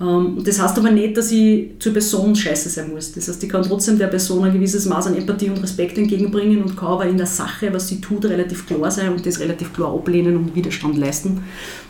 Ähm, 0.00 0.42
das 0.44 0.60
heißt 0.60 0.78
aber 0.78 0.90
nicht, 0.90 1.16
dass 1.16 1.30
ich 1.30 1.72
zur 1.78 1.92
Person 1.92 2.34
scheiße 2.34 2.68
sein 2.68 2.90
muss. 2.90 3.12
Das 3.12 3.28
heißt, 3.28 3.42
ich 3.42 3.48
kann 3.48 3.62
trotzdem 3.62 3.98
der 3.98 4.06
Person 4.06 4.44
ein 4.44 4.52
gewisses 4.52 4.86
Maß 4.86 5.08
an 5.08 5.16
Empathie 5.16 5.50
und 5.50 5.62
Respekt 5.62 5.98
entgegenbringen 5.98 6.62
und 6.62 6.76
kann 6.76 6.88
aber 6.88 7.06
in 7.06 7.18
der 7.18 7.26
Sache, 7.26 7.72
was 7.72 7.88
sie 7.88 8.00
tut, 8.00 8.24
relativ 8.24 8.66
klar 8.66 8.90
sein 8.90 9.12
und 9.12 9.24
das 9.26 9.40
relativ 9.40 9.72
klar 9.72 9.92
ablehnen 9.94 10.36
und 10.36 10.54
Widerstand 10.54 10.96
leisten. 10.96 11.42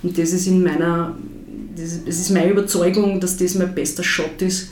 Und 0.03 0.19
das 0.19 0.33
ist 0.33 0.47
in 0.47 0.63
meiner 0.63 1.17
es 1.83 2.21
ist 2.21 2.31
meine 2.31 2.51
Überzeugung, 2.51 3.21
dass 3.21 3.37
das 3.37 3.55
mein 3.55 3.75
bester 3.75 4.03
Shot 4.03 4.43
ist, 4.43 4.71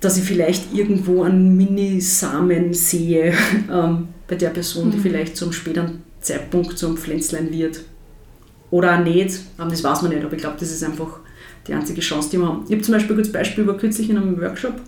dass 0.00 0.18
ich 0.18 0.24
vielleicht 0.24 0.74
irgendwo 0.74 1.22
einen 1.22 1.56
Mini-Samen 1.56 2.74
sehe 2.74 3.34
ähm, 3.72 4.08
bei 4.26 4.34
der 4.34 4.50
Person, 4.50 4.90
die 4.90 4.98
mhm. 4.98 5.02
vielleicht 5.02 5.36
zum 5.36 5.52
späteren 5.52 6.02
Zeitpunkt 6.20 6.76
zum 6.78 6.96
Pflänzlein 6.96 7.52
wird. 7.52 7.80
Oder 8.70 8.98
auch 8.98 9.04
nicht, 9.04 9.40
ähm, 9.60 9.68
das 9.68 9.84
weiß 9.84 10.02
man 10.02 10.12
nicht, 10.12 10.24
aber 10.24 10.34
ich 10.34 10.40
glaube, 10.40 10.56
das 10.58 10.70
ist 10.70 10.82
einfach 10.82 11.20
die 11.66 11.74
einzige 11.74 12.00
Chance, 12.00 12.30
die 12.30 12.38
wir 12.38 12.46
haben. 12.46 12.64
Ich 12.66 12.72
habe 12.72 12.82
zum 12.82 12.94
Beispiel 12.94 13.14
ein 13.14 13.16
gutes 13.16 13.32
Beispiel 13.32 13.64
über 13.64 13.76
kürzlich 13.76 14.10
in 14.10 14.16
einem 14.16 14.40
Workshop, 14.40 14.80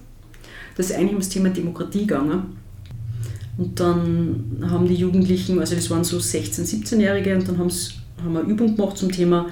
das 0.77 0.91
ist 0.91 0.97
eigentlich 0.97 1.13
um 1.13 1.19
das 1.21 1.29
Thema 1.29 1.51
Demokratie 1.51 2.07
gegangen. 2.07 2.57
Und 3.57 3.79
dann 3.79 4.67
haben 4.69 4.89
die 4.89 4.95
Jugendlichen, 4.95 5.61
also 5.61 5.77
das 5.77 5.89
waren 5.91 6.03
so 6.03 6.17
16-, 6.17 6.63
17-Jährige, 6.63 7.37
und 7.37 7.49
dann 7.49 7.59
haben 7.59 7.71
wir 7.71 8.41
eine 8.41 8.51
Übung 8.51 8.75
gemacht 8.75 8.97
zum 8.97 9.13
Thema 9.13 9.47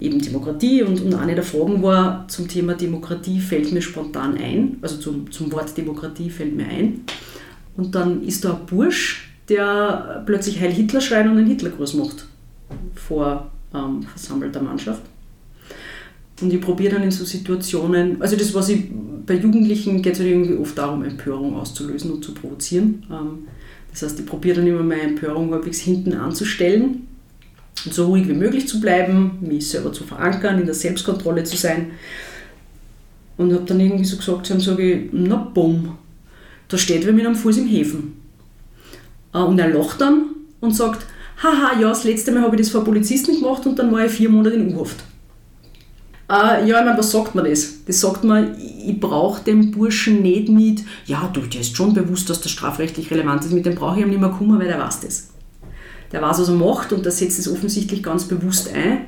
eben 0.00 0.20
Demokratie 0.20 0.82
und, 0.82 1.00
und 1.00 1.14
eine 1.14 1.34
der 1.34 1.44
Fragen 1.44 1.82
war 1.82 2.26
zum 2.28 2.48
Thema 2.48 2.74
Demokratie 2.74 3.40
fällt 3.40 3.72
mir 3.72 3.80
spontan 3.80 4.36
ein, 4.36 4.78
also 4.82 4.96
zum, 4.96 5.30
zum 5.30 5.52
Wort 5.52 5.76
Demokratie 5.76 6.30
fällt 6.30 6.56
mir 6.56 6.66
ein. 6.66 7.02
Und 7.76 7.94
dann 7.94 8.22
ist 8.22 8.44
da 8.44 8.54
ein 8.54 8.66
Bursch, 8.66 9.30
der 9.48 10.22
plötzlich 10.26 10.60
Heil 10.60 10.72
Hitler 10.72 11.00
schreit 11.00 11.26
und 11.26 11.38
einen 11.38 11.46
Hitlergruß 11.46 11.94
macht 11.94 12.26
vor 12.94 13.50
ähm, 13.74 14.02
versammelter 14.02 14.62
Mannschaft. 14.62 15.02
Und 16.44 16.52
ich 16.52 16.60
probiere 16.60 16.96
dann 16.96 17.02
in 17.02 17.10
so 17.10 17.24
Situationen, 17.24 18.20
also 18.20 18.36
das, 18.36 18.52
was 18.52 18.68
ich 18.68 18.82
bei 19.24 19.34
Jugendlichen 19.34 20.02
geht 20.02 20.12
es 20.12 20.18
halt 20.20 20.28
irgendwie 20.28 20.56
oft 20.56 20.76
darum, 20.76 21.02
Empörung 21.02 21.56
auszulösen 21.56 22.12
und 22.12 22.22
zu 22.22 22.34
provozieren. 22.34 23.02
Ähm, 23.10 23.48
das 23.90 24.02
heißt, 24.02 24.20
ich 24.20 24.26
probiere 24.26 24.56
dann 24.56 24.66
immer 24.66 24.82
meine 24.82 25.02
Empörung 25.02 25.50
halbwegs 25.52 25.78
hinten 25.80 26.12
anzustellen 26.12 27.06
und 27.86 27.94
so 27.94 28.08
ruhig 28.08 28.28
wie 28.28 28.34
möglich 28.34 28.68
zu 28.68 28.78
bleiben, 28.78 29.38
mich 29.40 29.70
selber 29.70 29.90
zu 29.90 30.04
verankern, 30.04 30.60
in 30.60 30.66
der 30.66 30.74
Selbstkontrolle 30.74 31.44
zu 31.44 31.56
sein. 31.56 31.92
Und 33.38 33.54
habe 33.54 33.64
dann 33.64 33.80
irgendwie 33.80 34.04
so 34.04 34.18
gesagt, 34.18 34.50
dann 34.50 34.60
sage 34.60 34.92
ich, 34.92 35.08
na 35.12 35.36
bumm, 35.36 35.96
da 36.68 36.76
steht 36.76 37.06
wer 37.06 37.14
mit 37.14 37.24
einem 37.24 37.36
Fuß 37.36 37.56
im 37.56 37.68
Häfen. 37.68 38.20
Äh, 39.32 39.38
und 39.38 39.58
er 39.58 39.70
lacht 39.70 39.98
dann 40.02 40.26
und 40.60 40.76
sagt, 40.76 41.06
haha, 41.42 41.80
ja, 41.80 41.88
das 41.88 42.04
letzte 42.04 42.32
Mal 42.32 42.42
habe 42.42 42.56
ich 42.56 42.60
das 42.60 42.70
vor 42.70 42.84
Polizisten 42.84 43.40
gemacht 43.40 43.64
und 43.64 43.78
dann 43.78 43.90
war 43.90 44.04
ich 44.04 44.12
vier 44.12 44.28
Monate 44.28 44.56
in 44.56 44.74
U-Haft. 44.74 45.04
Äh, 46.30 46.66
ja, 46.66 46.80
ich 46.80 46.84
meine, 46.84 46.98
was 46.98 47.10
sagt 47.10 47.34
man 47.34 47.44
das? 47.44 47.84
Das 47.86 48.00
sagt 48.00 48.24
man, 48.24 48.56
ich 48.58 48.98
brauche 48.98 49.42
den 49.44 49.70
Burschen 49.70 50.22
nicht 50.22 50.48
mit, 50.48 50.82
ja, 51.06 51.30
du, 51.32 51.40
dir 51.40 51.60
ist 51.60 51.76
schon 51.76 51.92
bewusst, 51.92 52.30
dass 52.30 52.40
das 52.40 52.50
strafrechtlich 52.50 53.10
relevant 53.10 53.44
ist, 53.44 53.52
mit 53.52 53.66
dem 53.66 53.74
brauche 53.74 53.98
ich 53.98 54.04
ihm 54.04 54.10
nicht 54.10 54.20
mehr 54.20 54.30
kommen, 54.30 54.58
weil 54.58 54.68
der 54.68 54.78
weiß 54.78 55.00
das 55.00 55.34
der 56.14 56.22
weiß, 56.22 56.38
was 56.38 56.48
er 56.48 56.54
macht 56.54 56.92
und 56.92 57.04
der 57.04 57.12
setzt 57.12 57.40
es 57.40 57.50
offensichtlich 57.50 58.02
ganz 58.02 58.24
bewusst 58.24 58.70
ein. 58.72 59.06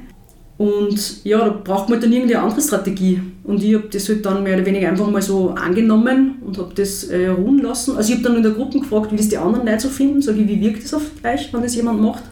Und 0.59 1.25
ja, 1.25 1.39
da 1.39 1.51
braucht 1.51 1.89
man 1.89 2.01
dann 2.01 2.13
irgendeine 2.13 2.43
andere 2.43 2.61
Strategie. 2.61 3.21
Und 3.45 3.63
ich 3.63 3.75
habe 3.75 3.89
das 3.93 4.09
halt 4.09 4.27
dann 4.27 4.43
mehr 4.43 4.57
oder 4.57 4.67
weniger 4.67 4.89
einfach 4.89 5.09
mal 5.09 5.23
so 5.23 5.51
angenommen 5.51 6.37
und 6.45 6.59
habe 6.59 6.75
das 6.75 7.05
äh, 7.05 7.29
ruhen 7.29 7.59
lassen. 7.59 7.97
Also 7.97 8.09
ich 8.11 8.19
habe 8.19 8.29
dann 8.29 8.39
in 8.39 8.43
der 8.43 8.53
Gruppe 8.53 8.81
gefragt, 8.81 9.13
wie 9.13 9.17
das 9.17 9.29
die 9.29 9.39
anderen 9.39 9.67
Leute 9.67 9.81
so 9.81 9.89
finden. 9.89 10.21
Sage 10.21 10.41
ich, 10.41 10.49
wie 10.49 10.61
wirkt 10.61 10.83
das 10.83 10.95
auf 10.95 11.03
euch, 11.23 11.53
wenn 11.53 11.63
das 11.63 11.77
jemand 11.77 12.01
macht? 12.01 12.25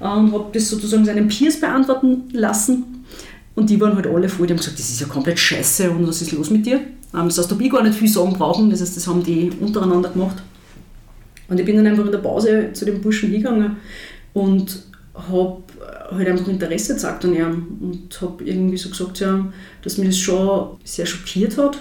Und 0.00 0.32
habe 0.32 0.50
das 0.52 0.68
sozusagen 0.68 1.04
seinen 1.04 1.28
Peers 1.28 1.58
beantworten 1.58 2.24
lassen. 2.32 2.89
Und 3.60 3.68
die 3.68 3.78
waren 3.78 3.94
halt 3.94 4.06
alle 4.06 4.26
voll, 4.26 4.46
die 4.46 4.54
haben 4.54 4.58
gesagt, 4.58 4.78
das 4.78 4.88
ist 4.88 5.02
ja 5.02 5.06
komplett 5.06 5.38
scheiße 5.38 5.90
und 5.90 6.08
was 6.08 6.22
ist 6.22 6.32
los 6.32 6.48
mit 6.48 6.64
dir? 6.64 6.76
Ähm, 7.12 7.26
das 7.26 7.36
heißt, 7.36 7.50
da 7.50 7.54
habe 7.54 7.62
ich 7.62 7.70
gar 7.70 7.82
nicht 7.82 7.94
viel 7.94 8.08
sagen 8.08 8.32
brauchen, 8.32 8.70
das 8.70 8.80
heißt, 8.80 8.96
das 8.96 9.06
haben 9.06 9.22
die 9.22 9.50
untereinander 9.60 10.08
gemacht. 10.08 10.42
Und 11.46 11.60
ich 11.60 11.66
bin 11.66 11.76
dann 11.76 11.86
einfach 11.86 12.06
in 12.06 12.12
der 12.12 12.20
Pause 12.20 12.70
zu 12.72 12.86
dem 12.86 13.02
Burschen 13.02 13.28
hingegangen 13.28 13.76
und 14.32 14.82
habe 15.14 15.58
halt 16.10 16.28
einfach 16.28 16.48
Interesse 16.48 16.94
gezeigt 16.94 17.22
an 17.26 17.34
ihm 17.34 17.66
und 17.82 18.18
habe 18.22 18.42
irgendwie 18.44 18.78
so 18.78 18.88
gesagt, 18.88 19.20
ja, 19.20 19.52
dass 19.82 19.98
mich 19.98 20.08
das 20.08 20.18
schon 20.18 20.78
sehr 20.82 21.04
schockiert 21.04 21.58
hat 21.58 21.78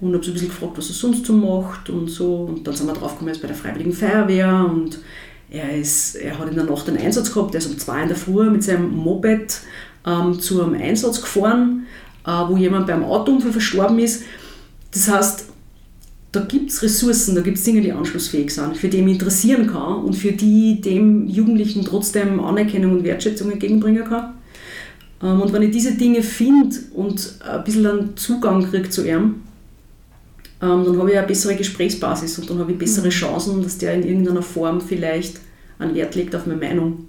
und 0.00 0.14
habe 0.14 0.24
so 0.24 0.30
ein 0.30 0.34
bisschen 0.34 0.48
gefragt, 0.48 0.78
was 0.78 0.88
er 0.88 0.94
sonst 0.94 1.26
so 1.26 1.34
macht 1.34 1.90
und 1.90 2.08
so. 2.08 2.44
Und 2.44 2.66
dann 2.66 2.74
sind 2.74 2.86
wir 2.86 2.94
draufgekommen, 2.94 3.28
er 3.28 3.34
ist 3.34 3.42
bei 3.42 3.48
der 3.48 3.56
Freiwilligen 3.58 3.92
Feuerwehr 3.92 4.66
und 4.70 5.00
er, 5.50 5.76
ist, 5.76 6.14
er 6.14 6.38
hat 6.38 6.48
in 6.48 6.54
der 6.54 6.64
Nacht 6.64 6.88
einen 6.88 6.96
Einsatz 6.96 7.30
gehabt, 7.30 7.54
er 7.54 7.58
ist 7.58 7.66
um 7.66 7.76
zwei 7.76 8.02
in 8.02 8.08
der 8.08 8.16
Früh 8.16 8.48
mit 8.48 8.64
seinem 8.64 8.90
Moped 8.90 9.60
ähm, 10.06 10.38
zu 10.38 10.62
einem 10.62 10.74
Einsatz 10.74 11.20
gefahren, 11.20 11.86
äh, 12.26 12.30
wo 12.30 12.56
jemand 12.56 12.86
beim 12.86 13.04
Autounfall 13.04 13.52
verstorben 13.52 13.98
ist. 13.98 14.24
Das 14.92 15.08
heißt, 15.08 15.46
da 16.32 16.40
gibt 16.40 16.70
es 16.70 16.82
Ressourcen, 16.82 17.36
da 17.36 17.42
gibt 17.42 17.58
es 17.58 17.64
Dinge, 17.64 17.80
die 17.80 17.92
anschlussfähig 17.92 18.52
sind, 18.52 18.76
für 18.76 18.88
die 18.88 18.98
ich 18.98 19.04
mich 19.04 19.14
interessieren 19.14 19.68
kann 19.68 20.04
und 20.04 20.14
für 20.14 20.32
die 20.32 20.80
dem 20.80 21.28
Jugendlichen 21.28 21.84
trotzdem 21.84 22.40
Anerkennung 22.40 22.92
und 22.92 23.04
Wertschätzung 23.04 23.52
entgegenbringen 23.52 24.04
kann. 24.04 24.34
Ähm, 25.22 25.40
und 25.40 25.52
wenn 25.52 25.62
ich 25.62 25.70
diese 25.70 25.92
Dinge 25.92 26.22
finde 26.22 26.76
und 26.94 27.38
ein 27.48 27.64
bisschen 27.64 27.86
einen 27.86 28.16
Zugang 28.16 28.68
kriege 28.68 28.90
zu 28.90 29.06
ihm, 29.06 29.42
ähm, 30.60 30.84
dann 30.84 30.98
habe 30.98 31.10
ich 31.10 31.18
eine 31.18 31.26
bessere 31.26 31.54
Gesprächsbasis 31.54 32.38
und 32.38 32.50
dann 32.50 32.58
habe 32.58 32.72
ich 32.72 32.78
bessere 32.78 33.06
mhm. 33.06 33.10
Chancen, 33.10 33.62
dass 33.62 33.78
der 33.78 33.94
in 33.94 34.02
irgendeiner 34.02 34.42
Form 34.42 34.80
vielleicht 34.80 35.40
einen 35.78 35.94
Wert 35.94 36.14
legt 36.14 36.34
auf 36.34 36.46
meine 36.46 36.60
Meinung. 36.60 37.06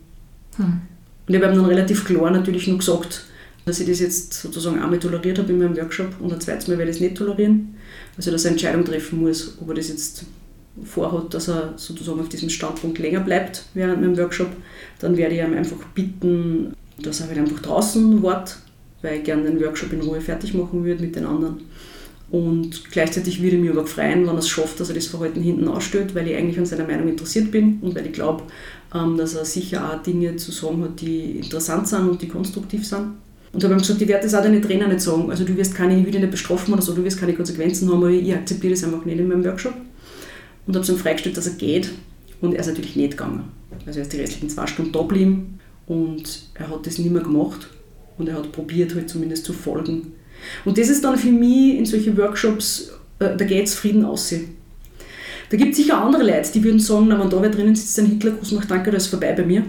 Hm. 0.58 0.82
Und 1.28 1.34
ich 1.34 1.42
habe 1.42 1.54
ihm 1.54 1.58
dann 1.58 1.66
relativ 1.66 2.06
klar 2.06 2.32
natürlich 2.32 2.68
nur 2.68 2.78
gesagt, 2.78 3.26
dass 3.66 3.80
ich 3.80 3.88
das 3.88 4.00
jetzt 4.00 4.34
sozusagen 4.34 4.80
einmal 4.80 5.00
toleriert 5.00 5.40
habe 5.40 5.52
in 5.52 5.58
meinem 5.58 5.76
Workshop 5.76 6.10
und 6.20 6.32
ein 6.32 6.40
zweites 6.40 6.68
Mal 6.68 6.78
werde 6.78 6.92
ich 6.92 6.98
es 6.98 7.02
nicht 7.02 7.18
tolerieren. 7.18 7.76
Also 8.16 8.32
dass 8.32 8.46
er 8.46 8.50
eine 8.50 8.56
Entscheidung 8.56 8.86
treffen 8.86 9.22
muss, 9.22 9.58
ob 9.60 9.70
er 9.70 9.76
das 9.76 9.88
jetzt 9.88 10.26
vorhat, 10.84 11.34
dass 11.34 11.48
er 11.48 11.74
sozusagen 11.78 12.20
auf 12.20 12.30
diesem 12.30 12.50
Standpunkt 12.50 13.00
länger 13.00 13.22
bleibt 13.22 13.66
während 13.74 14.02
meinem 14.02 14.18
Workshop, 14.18 14.50
dann 15.00 15.18
werde 15.18 15.36
ich 15.36 15.42
ihm 15.42 15.54
einfach 15.54 15.78
bitten, 15.96 16.74
dass 17.02 17.22
er 17.22 17.28
halt 17.28 17.38
einfach 17.38 17.62
draußen 17.62 18.22
wartet, 18.22 18.58
weil 19.02 19.20
ich 19.20 19.24
gerne 19.24 19.44
den 19.44 19.62
Workshop 19.62 19.94
in 19.94 20.02
Ruhe 20.02 20.22
fertig 20.22 20.54
machen 20.54 20.84
würde 20.84 21.02
mit 21.02 21.16
den 21.16 21.26
anderen. 21.26 21.62
Und 22.32 22.92
gleichzeitig 22.92 23.42
würde 23.42 23.56
ich 23.56 23.62
mich 23.62 23.72
aber 23.72 23.86
freuen, 23.86 24.28
wenn 24.28 24.36
er 24.36 24.40
es 24.40 24.50
schafft, 24.50 24.80
dass 24.80 24.90
er 24.90 24.96
das 24.96 25.08
Verhalten 25.08 25.42
hinten 25.42 25.68
ausstellt, 25.68 26.16
weil 26.16 26.28
ich 26.28 26.36
eigentlich 26.36 26.58
an 26.58 26.66
seiner 26.66 26.86
Meinung 26.86 27.08
interessiert 27.08 27.52
bin 27.52 27.80
und 27.82 27.96
weil 27.96 28.08
ich 28.08 28.14
glaube, 28.14 28.44
dass 29.18 29.36
er 29.36 29.46
sicher 29.46 29.90
auch 29.92 30.02
Dinge 30.02 30.36
zu 30.38 30.52
sagen 30.52 30.84
hat, 30.84 31.02
die 31.02 31.38
interessant 31.38 31.88
sind 31.88 32.10
und 32.10 32.22
die 32.22 32.28
konstruktiv 32.28 32.88
sind. 32.88 33.14
Und 33.52 33.64
habe 33.64 33.74
ihm 33.74 33.80
gesagt, 33.80 34.02
ich 34.02 34.08
werde 34.08 34.24
das 34.24 34.34
auch 34.34 34.42
deine 34.42 34.62
Trainer 34.62 34.88
nicht 34.88 35.02
sagen. 35.02 35.30
Also 35.30 35.46
du 35.46 35.56
wirst 35.56 35.76
keine, 35.76 36.02
dich 36.02 36.14
nicht 36.14 36.32
bestrafen 36.32 36.74
oder 36.74 36.82
so, 36.82 36.94
du 36.94 37.04
wirst 37.04 37.20
keine 37.20 37.34
Konsequenzen 37.34 37.90
haben, 37.90 37.98
aber 37.98 38.10
ich 38.10 38.34
akzeptiere 38.34 38.74
das 38.74 38.84
einfach 38.84 39.06
nicht 39.06 39.18
in 39.18 39.28
meinem 39.28 39.46
Workshop. 39.46 39.74
Und 40.68 40.76
habe 40.76 40.84
es 40.84 40.90
ihm 40.90 40.98
freigestellt, 40.98 41.38
dass 41.38 41.48
er 41.48 41.54
geht. 41.54 41.90
Und 42.42 42.54
er 42.54 42.60
ist 42.60 42.68
natürlich 42.68 42.96
nicht 42.96 43.12
gegangen. 43.12 43.46
Also 43.86 44.00
er 44.00 44.04
ist 44.04 44.14
die 44.14 44.18
restlichen 44.18 44.50
zwei 44.50 44.68
Stunden 44.68 44.92
da 44.92 45.02
geblieben 45.02 45.60
und 45.88 46.48
er 46.56 46.70
hat 46.70 46.86
das 46.86 46.98
nicht 46.98 47.12
mehr 47.12 47.22
gemacht. 47.22 47.68
Und 48.18 48.30
er 48.30 48.36
hat 48.36 48.52
probiert, 48.52 48.96
halt 48.96 49.10
zumindest 49.10 49.46
zu 49.46 49.54
folgen. 49.54 50.14
Und 50.64 50.78
das 50.78 50.90
ist 50.90 51.04
dann 51.04 51.18
für 51.18 51.32
mich 51.32 51.78
in 51.78 51.86
solchen 51.86 52.18
Workshops, 52.18 52.92
äh, 53.20 53.36
da 53.36 53.46
geht 53.46 53.68
es 53.68 53.76
Frieden 53.76 54.06
aussehen. 54.06 54.56
Da 55.50 55.58
gibt 55.58 55.72
es 55.72 55.78
sicher 55.78 56.02
andere 56.02 56.24
Leute, 56.24 56.52
die 56.54 56.64
würden 56.64 56.80
sagen, 56.80 57.08
na, 57.10 57.20
wenn 57.20 57.30
da 57.30 57.42
wer 57.42 57.50
drinnen 57.50 57.76
sitzt, 57.76 58.00
ein 58.00 58.08
Hitlergruß 58.08 58.52
macht, 58.54 58.72
danke, 58.72 58.92
da 58.92 58.98
ist 58.98 59.08
vorbei 59.08 59.34
bei 59.34 59.46
mir. 59.46 59.64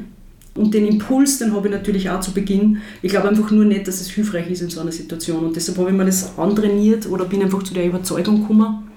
Und 0.54 0.72
den 0.72 0.86
Impuls, 0.86 1.38
den 1.38 1.52
habe 1.52 1.68
ich 1.68 1.74
natürlich 1.74 2.08
auch 2.08 2.20
zu 2.20 2.32
Beginn. 2.32 2.78
Ich 3.02 3.10
glaube 3.10 3.28
einfach 3.28 3.50
nur 3.50 3.64
nicht, 3.66 3.86
dass 3.86 4.00
es 4.00 4.08
hilfreich 4.08 4.50
ist 4.50 4.62
in 4.62 4.70
so 4.70 4.80
einer 4.80 4.92
Situation. 4.92 5.44
Und 5.44 5.56
deshalb 5.56 5.76
habe 5.78 5.90
ich 5.90 5.96
mir 5.96 6.06
das 6.06 6.38
antrainiert 6.38 7.06
oder 7.06 7.26
bin 7.26 7.42
einfach 7.42 7.62
zu 7.62 7.74
der 7.74 7.84
Überzeugung 7.84 8.40
gekommen, 8.40 8.88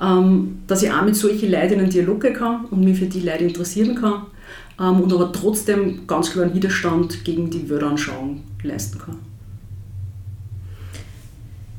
ähm, 0.00 0.58
dass 0.66 0.82
ich 0.82 0.92
auch 0.92 1.04
mit 1.04 1.16
solchen 1.16 1.50
Leuten 1.50 1.74
in 1.74 1.80
einen 1.80 1.90
Dialog 1.90 2.20
gehen 2.20 2.34
kann 2.34 2.66
und 2.66 2.84
mich 2.84 2.98
für 2.98 3.06
die 3.06 3.20
Leute 3.20 3.44
interessieren 3.44 3.94
kann 3.94 4.26
ähm, 4.78 5.00
und 5.00 5.12
aber 5.12 5.32
trotzdem 5.32 6.06
ganz 6.06 6.32
klar 6.32 6.44
einen 6.44 6.54
Widerstand 6.54 7.24
gegen 7.24 7.48
die 7.48 7.68
Weltanschauung 7.70 8.42
leisten 8.62 8.98
kann. 8.98 9.18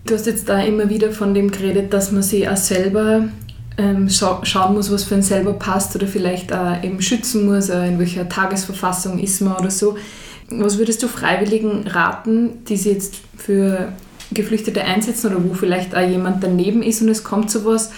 Du 0.06 0.15
hast 0.15 0.25
jetzt 0.25 0.49
da 0.49 0.62
immer 0.62 0.89
wieder 0.89 1.12
von 1.12 1.34
dem 1.34 1.49
geredet, 1.51 1.93
dass 1.93 2.12
man 2.12 2.23
sich 2.23 2.49
auch 2.49 2.58
selber 2.58 3.29
ähm, 3.77 4.09
scha 4.09 4.41
schauen 4.43 4.75
muss, 4.75 4.91
was 4.91 5.03
für 5.03 5.15
einen 5.15 5.23
selber 5.23 5.53
passt 5.53 5.95
oder 5.95 6.07
vielleicht 6.07 6.51
äh, 6.51 6.86
eben 6.86 7.01
schützen 7.01 7.45
muss, 7.45 7.69
äh, 7.69 7.88
in 7.88 7.99
welcher 7.99 8.29
Tagesverfassung 8.29 9.19
ist 9.19 9.41
man 9.41 9.57
oder 9.57 9.71
so. 9.71 9.97
Was 10.49 10.77
würdest 10.77 11.01
du 11.01 11.07
Freiwilligen 11.07 11.88
raten, 11.88 12.63
die 12.65 12.77
sich 12.77 12.93
jetzt 12.93 13.15
für 13.38 13.93
Geflüchtete 14.31 14.83
einsetzen 14.83 15.27
oder 15.33 15.43
wo 15.43 15.53
vielleicht 15.53 15.95
auch 15.95 16.07
jemand 16.07 16.43
daneben 16.43 16.83
ist 16.83 17.01
und 17.01 17.09
es 17.09 17.23
kommt 17.23 17.49
sowas, 17.49 17.91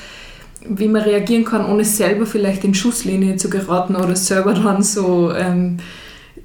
wie 0.68 0.88
man 0.88 1.02
reagieren 1.02 1.46
kann, 1.46 1.66
ohne 1.66 1.86
selber 1.86 2.26
vielleicht 2.26 2.64
in 2.64 2.74
Schusslinie 2.74 3.38
zu 3.38 3.50
geraten 3.50 3.96
oder 3.96 4.16
selber 4.16 4.54
dann 4.54 4.82
so 4.82 5.32
ähm, 5.34 5.78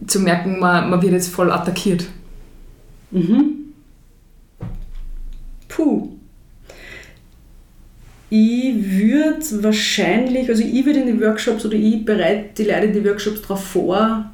zu 0.06 0.20
merken, 0.20 0.58
man, 0.58 0.90
man 0.90 1.02
wird 1.02 1.12
jetzt 1.12 1.32
voll 1.32 1.50
attackiert? 1.50 2.06
Mhm. 3.10 3.72
Puh. 5.68 6.09
Ich 8.30 8.74
würde 8.90 9.62
wahrscheinlich, 9.62 10.48
also 10.48 10.62
ich 10.62 10.86
würde 10.86 11.00
in 11.00 11.06
die 11.06 11.20
Workshops 11.20 11.66
oder 11.66 11.74
ich 11.74 12.04
bereite 12.04 12.62
die 12.62 12.70
Leute 12.70 12.86
in 12.86 12.92
die 12.92 13.04
Workshops 13.04 13.42
darauf 13.42 13.64
vor, 13.64 14.30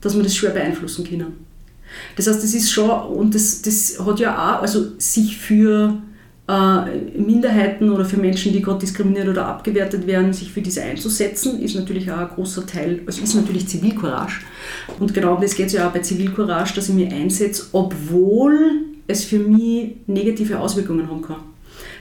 dass 0.00 0.16
wir 0.16 0.22
das 0.22 0.34
schwer 0.34 0.50
beeinflussen 0.50 1.06
können. 1.08 1.46
Das 2.16 2.26
heißt, 2.26 2.42
das 2.42 2.54
ist 2.54 2.72
schon, 2.72 2.90
und 2.90 3.34
das, 3.34 3.62
das 3.62 3.98
hat 4.04 4.18
ja 4.18 4.34
auch, 4.34 4.62
also 4.62 4.98
sich 4.98 5.38
für 5.38 6.02
äh, 6.48 7.18
Minderheiten 7.18 7.90
oder 7.90 8.04
für 8.04 8.16
Menschen, 8.16 8.52
die 8.52 8.62
gerade 8.62 8.80
diskriminiert 8.80 9.28
oder 9.28 9.46
abgewertet 9.46 10.06
werden, 10.06 10.32
sich 10.32 10.50
für 10.50 10.60
diese 10.60 10.82
einzusetzen, 10.82 11.60
ist 11.60 11.76
natürlich 11.76 12.10
auch 12.10 12.18
ein 12.18 12.28
großer 12.28 12.66
Teil, 12.66 13.00
also 13.06 13.22
ist 13.22 13.34
natürlich 13.34 13.68
Zivilcourage. 13.68 14.40
Und 14.98 15.14
genau 15.14 15.34
um 15.34 15.40
das 15.40 15.54
geht 15.54 15.66
es 15.66 15.72
ja 15.72 15.88
auch 15.88 15.92
bei 15.92 16.00
Zivilcourage, 16.00 16.74
dass 16.74 16.88
ich 16.88 16.94
mich 16.94 17.12
einsetze, 17.12 17.66
obwohl 17.72 18.82
es 19.06 19.24
für 19.24 19.38
mich 19.38 19.96
negative 20.06 20.58
Auswirkungen 20.58 21.08
haben 21.08 21.22
kann. 21.22 21.55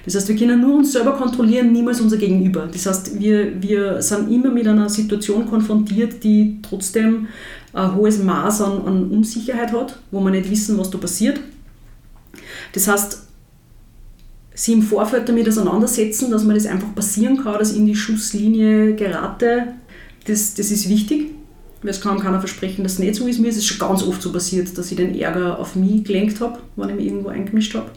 Das 0.05 0.15
heißt, 0.15 0.27
wir 0.27 0.35
können 0.35 0.61
nur 0.61 0.75
uns 0.75 0.93
selber 0.93 1.13
kontrollieren, 1.13 1.71
niemals 1.71 1.99
unser 1.99 2.17
Gegenüber. 2.17 2.67
Das 2.71 2.85
heißt, 2.85 3.19
wir, 3.19 3.61
wir 3.61 4.01
sind 4.01 4.31
immer 4.31 4.51
mit 4.51 4.67
einer 4.67 4.87
Situation 4.87 5.47
konfrontiert, 5.47 6.23
die 6.23 6.59
trotzdem 6.61 7.27
ein 7.73 7.95
hohes 7.95 8.21
Maß 8.21 8.61
an, 8.61 8.85
an 8.85 9.09
Unsicherheit 9.09 9.73
hat, 9.73 9.99
wo 10.11 10.21
wir 10.21 10.29
nicht 10.29 10.49
wissen, 10.49 10.77
was 10.77 10.91
da 10.91 10.99
passiert. 10.99 11.39
Das 12.73 12.87
heißt, 12.87 13.23
sie 14.53 14.73
im 14.73 14.83
Vorfeld 14.83 15.27
damit 15.27 15.47
auseinandersetzen, 15.47 16.29
dass 16.29 16.43
man 16.43 16.55
das 16.55 16.67
einfach 16.67 16.93
passieren 16.93 17.37
kann, 17.43 17.57
dass 17.57 17.71
ich 17.71 17.77
in 17.77 17.87
die 17.87 17.95
Schusslinie 17.95 18.93
gerate, 18.95 19.73
das, 20.27 20.53
das 20.53 20.71
ist 20.71 20.87
wichtig. 20.87 21.31
Es 21.83 22.01
kann 22.01 22.19
keiner 22.19 22.39
versprechen, 22.39 22.83
dass 22.83 22.93
es 22.93 22.99
nicht 22.99 23.15
so 23.15 23.27
ist. 23.27 23.39
Mir 23.39 23.49
ist 23.49 23.57
es 23.57 23.65
schon 23.65 23.77
ganz 23.77 24.01
oft 24.01 24.19
so 24.19 24.31
passiert, 24.31 24.75
dass 24.75 24.89
ich 24.89 24.97
den 24.97 25.13
Ärger 25.19 25.59
auf 25.59 25.75
mich 25.75 26.03
gelenkt 26.03 26.41
habe, 26.41 26.59
wenn 26.75 26.89
ich 26.89 26.95
mich 26.95 27.05
irgendwo 27.07 27.29
eingemischt 27.29 27.75
habe. 27.75 27.91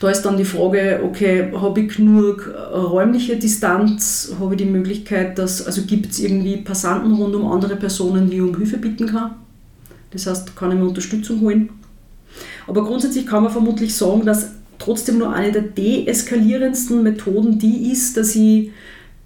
Da 0.00 0.10
ist 0.10 0.22
dann 0.22 0.38
die 0.38 0.46
Frage, 0.46 1.00
okay, 1.04 1.52
habe 1.54 1.80
ich 1.80 1.94
genug 1.94 2.50
räumliche 2.72 3.36
Distanz, 3.36 4.34
habe 4.40 4.54
ich 4.54 4.62
die 4.62 4.68
Möglichkeit, 4.68 5.38
dass, 5.38 5.64
also 5.66 5.82
gibt 5.82 6.10
es 6.12 6.20
irgendwie 6.20 6.56
Passanten 6.56 7.12
rund 7.12 7.34
um 7.34 7.46
andere 7.52 7.76
Personen, 7.76 8.30
die 8.30 8.36
ich 8.36 8.42
um 8.42 8.56
Hilfe 8.56 8.78
bitten 8.78 9.06
kann. 9.06 9.32
Das 10.10 10.26
heißt, 10.26 10.56
kann 10.56 10.72
ich 10.72 10.78
mir 10.78 10.86
Unterstützung 10.86 11.40
holen. 11.40 11.68
Aber 12.66 12.82
grundsätzlich 12.82 13.26
kann 13.26 13.42
man 13.42 13.52
vermutlich 13.52 13.94
sagen, 13.94 14.24
dass 14.24 14.52
trotzdem 14.78 15.18
nur 15.18 15.34
eine 15.34 15.52
der 15.52 15.62
deeskalierendsten 15.62 17.02
Methoden 17.02 17.58
die 17.58 17.92
ist, 17.92 18.16
dass 18.16 18.34
ich 18.34 18.70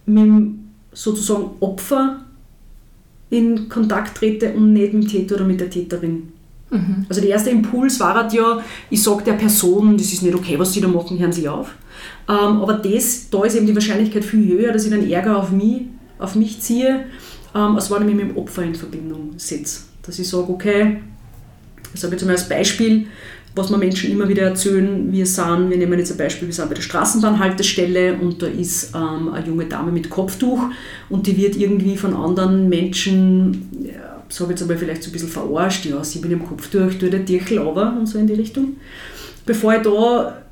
mit 0.06 0.24
dem 0.24 0.64
sozusagen 0.92 1.50
Opfer 1.60 2.24
in 3.30 3.68
Kontakt 3.68 4.18
trete 4.18 4.52
und 4.52 4.72
nicht 4.72 4.92
mit 4.92 5.04
dem 5.04 5.08
Täter 5.08 5.37
oder 5.37 5.44
mit 5.44 5.60
der 5.60 5.70
Täterin. 5.70 6.34
Mhm. 6.70 7.07
Also 7.09 7.20
der 7.20 7.31
erste 7.31 7.50
Impuls 7.50 8.00
war 8.00 8.14
halt 8.14 8.33
ja, 8.33 8.62
ich 8.90 9.03
sage 9.03 9.24
der 9.24 9.35
Person, 9.35 9.96
das 9.96 10.12
ist 10.12 10.22
nicht 10.22 10.35
okay, 10.35 10.59
was 10.59 10.72
sie 10.72 10.81
da 10.81 10.88
machen, 10.88 11.18
hören 11.18 11.33
sie 11.33 11.48
auf. 11.48 11.74
Ähm, 12.29 12.35
aber 12.35 12.74
das, 12.74 13.29
da 13.31 13.44
ist 13.44 13.55
eben 13.55 13.66
die 13.66 13.74
Wahrscheinlichkeit 13.74 14.24
viel 14.24 14.59
höher, 14.59 14.72
dass 14.72 14.85
ich 14.85 14.90
dann 14.90 15.09
Ärger 15.09 15.38
auf 15.38 15.50
mich, 15.50 15.83
auf 16.18 16.35
mich 16.35 16.61
ziehe, 16.61 17.05
ähm, 17.55 17.77
als 17.77 17.90
wenn 17.90 18.09
ich 18.09 18.14
mich 18.14 18.24
mit 18.24 18.35
dem 18.35 18.37
Opfer 18.37 18.62
in 18.62 18.74
Verbindung 18.74 19.35
setze. 19.37 19.83
Dass 20.03 20.18
ich 20.18 20.29
sage, 20.29 20.48
okay, 20.48 20.98
ich 21.92 22.00
sage 22.00 22.12
jetzt 22.12 22.22
einmal 22.22 22.37
als 22.37 22.48
Beispiel, 22.48 23.07
was 23.57 23.70
mir 23.70 23.79
Menschen 23.79 24.11
immer 24.11 24.29
wieder 24.29 24.42
erzählen, 24.42 25.12
wir 25.12 25.27
sind, 25.27 25.70
wir 25.70 25.77
nehmen 25.77 25.98
jetzt 25.98 26.11
ein 26.11 26.18
Beispiel, 26.18 26.48
wir 26.48 26.55
sind 26.55 26.68
bei 26.68 26.74
der 26.74 26.83
Straßenbahnhaltestelle 26.83 28.14
und 28.14 28.42
da 28.42 28.46
ist 28.46 28.92
ähm, 28.96 29.33
eine 29.33 29.46
junge 29.46 29.66
Dame 29.66 29.92
mit 29.92 30.11
Kopftuch 30.11 30.61
und 31.09 31.27
die 31.29 31.37
wird 31.37 31.57
irgendwie 31.57 31.96
von 31.96 32.14
anderen 32.14 32.68
Menschen, 32.68 33.68
ja, 34.28 34.34
sage 34.37 34.50
jetzt 34.50 34.62
aber 34.62 34.76
vielleicht 34.76 35.02
so 35.02 35.10
ein 35.10 35.12
bisschen 35.12 35.28
verarscht, 35.28 35.87
ja, 35.87 36.02
sie 36.02 36.20
mit 36.20 36.30
dem 36.30 36.46
Kopftuch, 36.46 36.94
tue 36.94 37.10
der 37.10 37.20
Dirchel 37.20 37.58
runter 37.58 37.96
und 37.98 38.06
so 38.06 38.18
in 38.18 38.26
die 38.26 38.34
Richtung. 38.34 38.76
Bevor 39.46 39.74
ich 39.74 39.82
da 39.82 40.42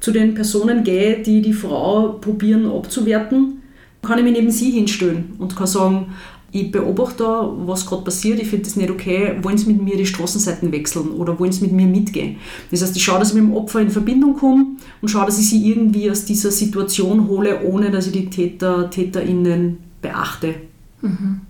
zu 0.00 0.12
den 0.12 0.34
Personen 0.34 0.84
gehe, 0.84 1.22
die 1.22 1.42
die 1.42 1.52
Frau 1.52 2.18
probieren 2.20 2.66
abzuwerten, 2.70 3.62
kann 4.02 4.18
ich 4.18 4.24
mich 4.24 4.34
neben 4.34 4.50
sie 4.50 4.70
hinstellen 4.70 5.34
und 5.38 5.56
kann 5.56 5.66
sagen, 5.66 6.14
ich 6.52 6.70
beobachte 6.70 7.24
da, 7.24 7.52
was 7.66 7.84
gerade 7.84 8.04
passiert, 8.04 8.40
ich 8.40 8.48
finde 8.48 8.64
das 8.64 8.76
nicht 8.76 8.90
okay, 8.90 9.36
wollen 9.42 9.58
Sie 9.58 9.66
mit 9.66 9.82
mir 9.82 9.96
die 9.96 10.06
Straßenseiten 10.06 10.72
wechseln 10.72 11.10
oder 11.10 11.38
wollen 11.38 11.52
Sie 11.52 11.62
mit 11.62 11.72
mir 11.72 11.86
mitgehen? 11.86 12.36
Das 12.70 12.82
heißt, 12.82 12.96
ich 12.96 13.04
schaue, 13.04 13.18
dass 13.18 13.30
ich 13.30 13.34
mit 13.34 13.44
dem 13.44 13.54
Opfer 13.54 13.80
in 13.80 13.90
Verbindung 13.90 14.36
komme 14.36 14.64
und 15.02 15.08
schaue, 15.08 15.26
dass 15.26 15.38
ich 15.38 15.50
sie 15.50 15.68
irgendwie 15.68 16.10
aus 16.10 16.24
dieser 16.24 16.50
Situation 16.50 17.28
hole, 17.28 17.62
ohne 17.64 17.90
dass 17.90 18.06
ich 18.06 18.12
die 18.12 18.30
Täter, 18.30 18.88
TäterInnen 18.88 19.78
beachte. 20.00 20.54
Mhm. 21.02 21.40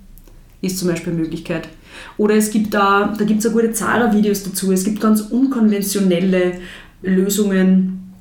Ist 0.66 0.79
zum 0.79 0.88
Beispiel 0.88 1.12
eine 1.12 1.22
Möglichkeit. 1.22 1.68
Oder 2.18 2.35
es 2.35 2.50
gibt 2.50 2.74
da, 2.74 3.14
da 3.16 3.24
gibt 3.24 3.44
es 3.44 3.52
gute 3.52 3.72
Zara-Videos 3.72 4.42
dazu, 4.42 4.72
es 4.72 4.85
gibt 4.85 5.00
ganz 5.00 5.20
unkonventionelle 5.22 6.55
Lösungen. 7.02 8.12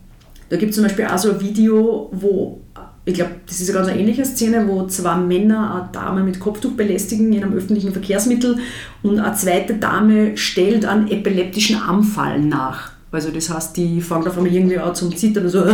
Da 0.50 0.58
gibt 0.58 0.70
es 0.70 0.76
zum 0.76 0.84
Beispiel 0.86 1.06
auch 1.06 1.18
so 1.18 1.32
ein 1.32 1.42
Video, 1.42 2.10
wo 2.12 2.62
ich 3.08 3.14
glaube, 3.14 3.36
das 3.46 3.62
ist 3.62 3.70
eine 3.70 3.86
ganz 3.86 3.96
ähnliche 3.96 4.26
Szene, 4.26 4.68
wo 4.68 4.88
zwei 4.88 5.16
Männer 5.16 5.76
eine 5.76 5.90
Dame 5.92 6.24
mit 6.24 6.40
Kopftuch 6.40 6.72
belästigen 6.72 7.32
in 7.34 7.44
einem 7.44 7.54
öffentlichen 7.54 7.92
Verkehrsmittel 7.92 8.58
und 9.04 9.20
eine 9.20 9.36
zweite 9.36 9.76
Dame 9.76 10.36
stellt 10.38 10.86
einen 10.86 11.08
epileptischen 11.08 11.78
Anfall 11.78 12.40
nach. 12.40 12.95
Also 13.16 13.32
das 13.32 13.50
heißt, 13.50 13.76
die 13.78 14.02
fängt 14.02 14.28
auf 14.28 14.38
einmal 14.38 14.52
irgendwie 14.54 14.78
an 14.78 14.94
zum 14.94 15.16
Zittern 15.16 15.46
und 15.46 15.50
so 15.50 15.62
und 15.64 15.72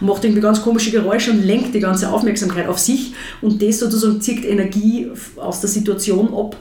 macht 0.00 0.24
irgendwie 0.24 0.40
ganz 0.40 0.62
komische 0.62 0.90
Geräusche 0.90 1.30
und 1.30 1.44
lenkt 1.44 1.74
die 1.74 1.80
ganze 1.80 2.10
Aufmerksamkeit 2.10 2.66
auf 2.66 2.78
sich 2.78 3.14
und 3.40 3.62
das 3.62 3.78
sozusagen 3.78 4.20
zieht 4.20 4.44
Energie 4.44 5.08
aus 5.36 5.60
der 5.60 5.70
Situation 5.70 6.32
ab. 6.34 6.56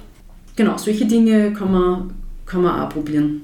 Genau, 0.56 0.78
solche 0.78 1.06
Dinge 1.06 1.54
kann 1.54 1.72
man, 1.72 2.14
kann 2.46 2.62
man 2.62 2.82
auch 2.82 2.90
probieren. 2.90 3.42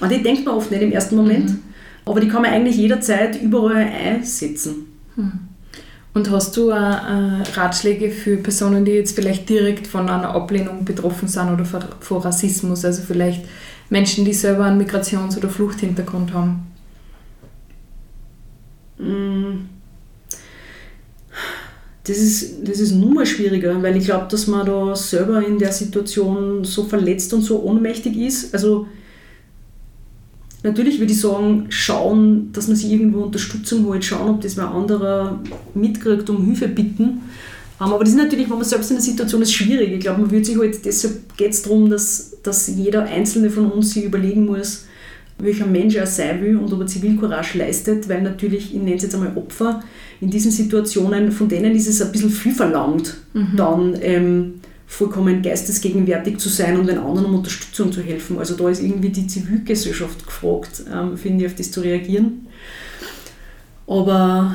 Und 0.00 0.10
die 0.10 0.22
denkt 0.22 0.44
man 0.44 0.54
oft 0.54 0.70
nicht 0.70 0.82
im 0.82 0.92
ersten 0.92 1.16
Moment, 1.16 1.50
mhm. 1.50 1.60
aber 2.04 2.20
die 2.20 2.28
kann 2.28 2.42
man 2.42 2.50
eigentlich 2.50 2.76
jederzeit 2.76 3.40
überall 3.40 3.84
einsetzen. 3.84 4.86
Mhm. 5.16 5.32
Und 6.14 6.30
hast 6.30 6.56
du 6.58 6.70
auch 6.72 6.76
äh, 6.76 7.42
Ratschläge 7.54 8.10
für 8.10 8.36
Personen, 8.36 8.84
die 8.84 8.92
jetzt 8.92 9.14
vielleicht 9.14 9.48
direkt 9.48 9.86
von 9.86 10.08
einer 10.08 10.34
Ablehnung 10.34 10.84
betroffen 10.84 11.26
sind 11.26 11.50
oder 11.50 11.64
vor, 11.64 12.24
Rassismus, 12.24 12.84
also 12.84 13.02
vielleicht 13.02 13.44
Menschen, 13.92 14.24
die 14.24 14.32
selber 14.32 14.64
einen 14.64 14.80
Migrations- 14.80 15.36
oder 15.36 15.48
Fluchthintergrund 15.50 16.32
haben? 16.32 16.66
Mm. 18.98 19.68
Das 22.04 22.16
ist, 22.16 22.66
das 22.66 22.80
ist 22.80 22.92
nur 22.92 23.14
mal 23.14 23.26
schwieriger, 23.26 23.80
weil 23.80 23.96
ich 23.96 24.06
glaube, 24.06 24.26
dass 24.28 24.48
man 24.48 24.66
da 24.66 24.96
selber 24.96 25.46
in 25.46 25.58
der 25.58 25.72
Situation 25.72 26.64
so 26.64 26.82
verletzt 26.84 27.32
und 27.32 27.42
so 27.42 27.62
ohnmächtig 27.62 28.16
ist. 28.16 28.52
Also 28.54 28.88
Natürlich 30.64 31.00
würde 31.00 31.12
ich 31.12 31.20
sagen, 31.20 31.66
schauen, 31.70 32.52
dass 32.52 32.68
man 32.68 32.76
sich 32.76 32.90
irgendwo 32.92 33.22
Unterstützung 33.22 33.84
holt, 33.86 34.04
schauen, 34.04 34.30
ob 34.30 34.40
das 34.42 34.56
wer 34.56 34.70
anderer 34.70 35.40
mitkriegt, 35.74 36.30
um 36.30 36.44
Hilfe 36.44 36.68
bitten. 36.68 37.02
Ähm, 37.02 37.20
aber 37.78 38.00
das 38.00 38.10
ist 38.10 38.16
natürlich, 38.16 38.48
wenn 38.48 38.58
man 38.58 38.64
selbst 38.64 38.90
in 38.90 38.96
der 38.96 39.04
Situation 39.04 39.42
ist, 39.42 39.52
schwierig. 39.52 39.92
Ich 39.92 40.00
glaube, 40.00 40.20
man 40.20 40.30
würde 40.30 40.44
sich 40.44 40.56
halt, 40.56 40.84
deshalb 40.84 41.36
geht 41.36 41.50
es 41.50 41.62
darum, 41.62 41.90
dass, 41.90 42.31
dass 42.42 42.68
jeder 42.68 43.04
Einzelne 43.04 43.50
von 43.50 43.70
uns 43.70 43.92
sich 43.92 44.04
überlegen 44.04 44.46
muss, 44.46 44.86
welcher 45.38 45.66
Mensch 45.66 45.96
er 45.96 46.06
sein 46.06 46.40
will 46.40 46.56
und 46.56 46.72
ob 46.72 46.80
er 46.80 46.86
Zivilcourage 46.86 47.58
leistet, 47.58 48.08
weil 48.08 48.22
natürlich, 48.22 48.74
ich 48.74 48.80
nenne 48.80 48.96
es 48.96 49.02
jetzt 49.02 49.14
einmal 49.14 49.36
Opfer, 49.36 49.82
in 50.20 50.30
diesen 50.30 50.50
Situationen, 50.50 51.32
von 51.32 51.48
denen 51.48 51.74
ist 51.74 51.88
es 51.88 52.00
ein 52.00 52.12
bisschen 52.12 52.30
viel 52.30 52.52
verlangt, 52.52 53.16
mhm. 53.32 53.56
dann 53.56 53.98
ähm, 54.00 54.54
vollkommen 54.86 55.42
geistesgegenwärtig 55.42 56.38
zu 56.38 56.48
sein 56.48 56.78
und 56.78 56.86
den 56.86 56.98
anderen 56.98 57.26
um 57.26 57.36
Unterstützung 57.36 57.90
zu 57.90 58.02
helfen. 58.02 58.38
Also 58.38 58.54
da 58.54 58.68
ist 58.68 58.82
irgendwie 58.82 59.08
die 59.08 59.26
Zivilgesellschaft 59.26 60.26
gefragt, 60.26 60.84
ähm, 60.92 61.16
finde 61.16 61.44
ich, 61.44 61.50
auf 61.50 61.56
das 61.56 61.72
zu 61.72 61.80
reagieren. 61.80 62.46
Aber 63.86 64.54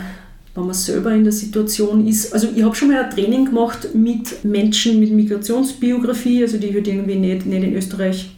wenn 0.58 0.66
man 0.66 0.74
selber 0.74 1.14
in 1.14 1.24
der 1.24 1.34
Situation 1.34 2.06
ist, 2.08 2.34
also 2.34 2.50
ich 2.54 2.64
habe 2.64 2.76
schon 2.76 2.90
mal 2.90 3.04
ein 3.04 3.10
Training 3.10 3.46
gemacht 3.46 3.90
mit 3.94 4.44
Menschen 4.44 5.00
mit 5.00 5.12
Migrationsbiografie, 5.12 6.44
also 6.44 6.58
die 6.58 6.74
halt 6.74 6.88
irgendwie 6.88 7.16
nicht, 7.16 7.46
nicht 7.46 7.64
in 7.64 7.76
Österreich 7.76 8.36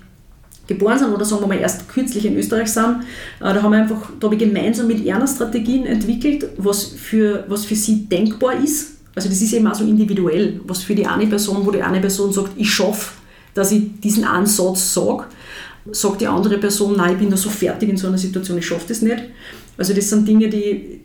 geboren 0.67 0.99
sind 0.99 1.11
oder 1.11 1.25
sagen 1.25 1.41
wir 1.41 1.47
mal 1.47 1.57
erst 1.57 1.89
kürzlich 1.89 2.25
in 2.25 2.37
Österreich 2.37 2.71
sind. 2.71 3.01
Äh, 3.39 3.53
da 3.53 3.63
haben 3.63 3.71
wir 3.71 3.79
einfach, 3.79 4.11
da 4.19 4.27
habe 4.27 4.35
ich 4.35 4.41
gemeinsam 4.41 4.87
mit 4.87 5.05
Erna 5.05 5.25
Strategien 5.25 5.85
entwickelt, 5.85 6.45
was 6.57 6.83
für, 6.85 7.45
was 7.47 7.65
für 7.65 7.75
sie 7.75 8.05
denkbar 8.05 8.61
ist 8.63 8.99
also 9.15 9.27
das 9.27 9.41
ist 9.41 9.51
eben 9.51 9.67
auch 9.67 9.75
so 9.75 9.83
individuell, 9.83 10.61
was 10.65 10.83
für 10.83 10.95
die 10.95 11.05
eine 11.05 11.27
Person, 11.27 11.65
wo 11.65 11.71
die 11.71 11.81
eine 11.81 11.99
Person 11.99 12.31
sagt, 12.31 12.51
ich 12.55 12.71
schaffe, 12.71 13.11
dass 13.53 13.71
ich 13.71 13.99
diesen 13.99 14.23
Ansatz 14.23 14.93
sage, 14.93 15.25
sagt 15.91 16.21
die 16.21 16.27
andere 16.27 16.57
Person, 16.57 16.95
nein, 16.95 17.13
ich 17.13 17.19
bin 17.19 17.29
da 17.29 17.35
so 17.35 17.49
fertig 17.49 17.89
in 17.89 17.97
so 17.97 18.07
einer 18.07 18.17
Situation, 18.17 18.57
ich 18.57 18.65
schaffe 18.65 18.85
das 18.87 19.01
nicht. 19.01 19.21
Also 19.77 19.93
das 19.93 20.09
sind 20.09 20.25
Dinge, 20.25 20.47
die, 20.47 21.01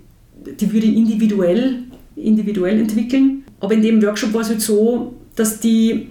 die 0.60 0.72
würde 0.72 0.86
ich 0.86 0.96
individuell 0.96 1.84
individuell 2.16 2.78
entwickeln. 2.80 3.44
Aber 3.60 3.74
in 3.74 3.82
dem 3.82 4.02
Workshop 4.02 4.32
war 4.32 4.42
es 4.42 4.48
halt 4.48 4.60
so, 4.60 5.14
dass 5.34 5.60
die, 5.60 6.08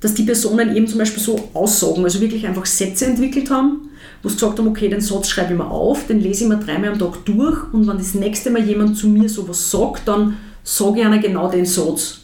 dass 0.00 0.14
die 0.14 0.22
Personen 0.22 0.74
eben 0.74 0.86
zum 0.86 0.98
Beispiel 0.98 1.22
so 1.22 1.50
Aussagen, 1.54 2.04
also 2.04 2.20
wirklich 2.20 2.46
einfach 2.46 2.66
Sätze 2.66 3.06
entwickelt 3.06 3.50
haben, 3.50 3.88
wo 4.22 4.28
sie 4.28 4.36
gesagt 4.36 4.58
haben, 4.58 4.68
okay, 4.68 4.88
den 4.88 5.00
Satz 5.00 5.28
schreibe 5.28 5.52
ich 5.52 5.58
mir 5.58 5.70
auf, 5.70 6.06
den 6.06 6.20
lese 6.20 6.44
ich 6.44 6.50
mir 6.50 6.58
dreimal 6.58 6.92
am 6.92 6.98
Tag 6.98 7.24
durch 7.24 7.72
und 7.72 7.86
wenn 7.86 7.98
das 7.98 8.14
nächste 8.14 8.50
Mal 8.50 8.64
jemand 8.64 8.96
zu 8.96 9.08
mir 9.08 9.28
sowas 9.28 9.70
sagt, 9.70 10.06
dann 10.08 10.36
sage 10.62 11.00
ich 11.00 11.06
einer 11.06 11.18
genau 11.18 11.50
den 11.50 11.66
Satz. 11.66 12.20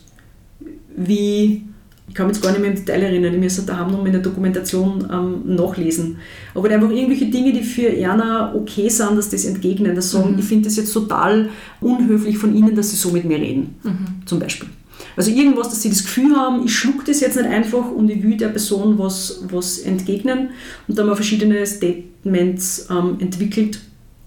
Wie, 0.96 1.62
ich 2.08 2.14
kann 2.14 2.28
mich 2.28 2.36
jetzt 2.36 2.44
gar 2.44 2.52
nicht 2.52 2.60
mehr 2.60 2.70
im 2.70 2.76
Detail 2.76 3.02
erinnern, 3.02 3.34
ich 3.34 3.40
müsste 3.40 3.62
daheim 3.62 3.90
noch 3.90 4.04
in 4.04 4.12
der 4.12 4.20
Dokumentation 4.20 5.06
ähm, 5.12 5.54
nachlesen. 5.56 6.18
Aber 6.54 6.70
einfach 6.70 6.90
irgendwelche 6.90 7.26
Dinge, 7.26 7.52
die 7.52 7.62
für 7.62 7.88
Erna 7.88 8.54
okay 8.54 8.88
sind, 8.88 9.16
dass 9.16 9.28
das 9.28 9.44
entgegnen, 9.44 9.94
dass 9.94 10.12
sagen, 10.12 10.32
mhm. 10.32 10.38
ich 10.38 10.44
finde 10.44 10.64
das 10.68 10.76
jetzt 10.76 10.92
total 10.92 11.48
unhöflich 11.80 12.38
von 12.38 12.54
Ihnen, 12.54 12.74
dass 12.76 12.90
Sie 12.90 12.96
so 12.96 13.10
mit 13.10 13.24
mir 13.24 13.38
reden, 13.38 13.74
mhm. 13.82 14.26
zum 14.26 14.38
Beispiel. 14.38 14.68
Also 15.16 15.30
irgendwas, 15.30 15.70
dass 15.70 15.80
sie 15.82 15.88
das 15.88 16.04
Gefühl 16.04 16.36
haben, 16.36 16.64
ich 16.64 16.74
schluck 16.74 17.04
das 17.06 17.20
jetzt 17.20 17.36
nicht 17.36 17.48
einfach 17.48 17.90
und 17.90 18.10
ich 18.10 18.22
will 18.22 18.36
der 18.36 18.48
Person 18.48 18.98
was, 18.98 19.42
was 19.50 19.78
entgegnen. 19.78 20.50
Und 20.86 20.98
da 20.98 21.02
haben 21.02 21.08
wir 21.08 21.16
verschiedene 21.16 21.64
Statements 21.66 22.86
ähm, 22.90 23.16
entwickelt, 23.18 23.80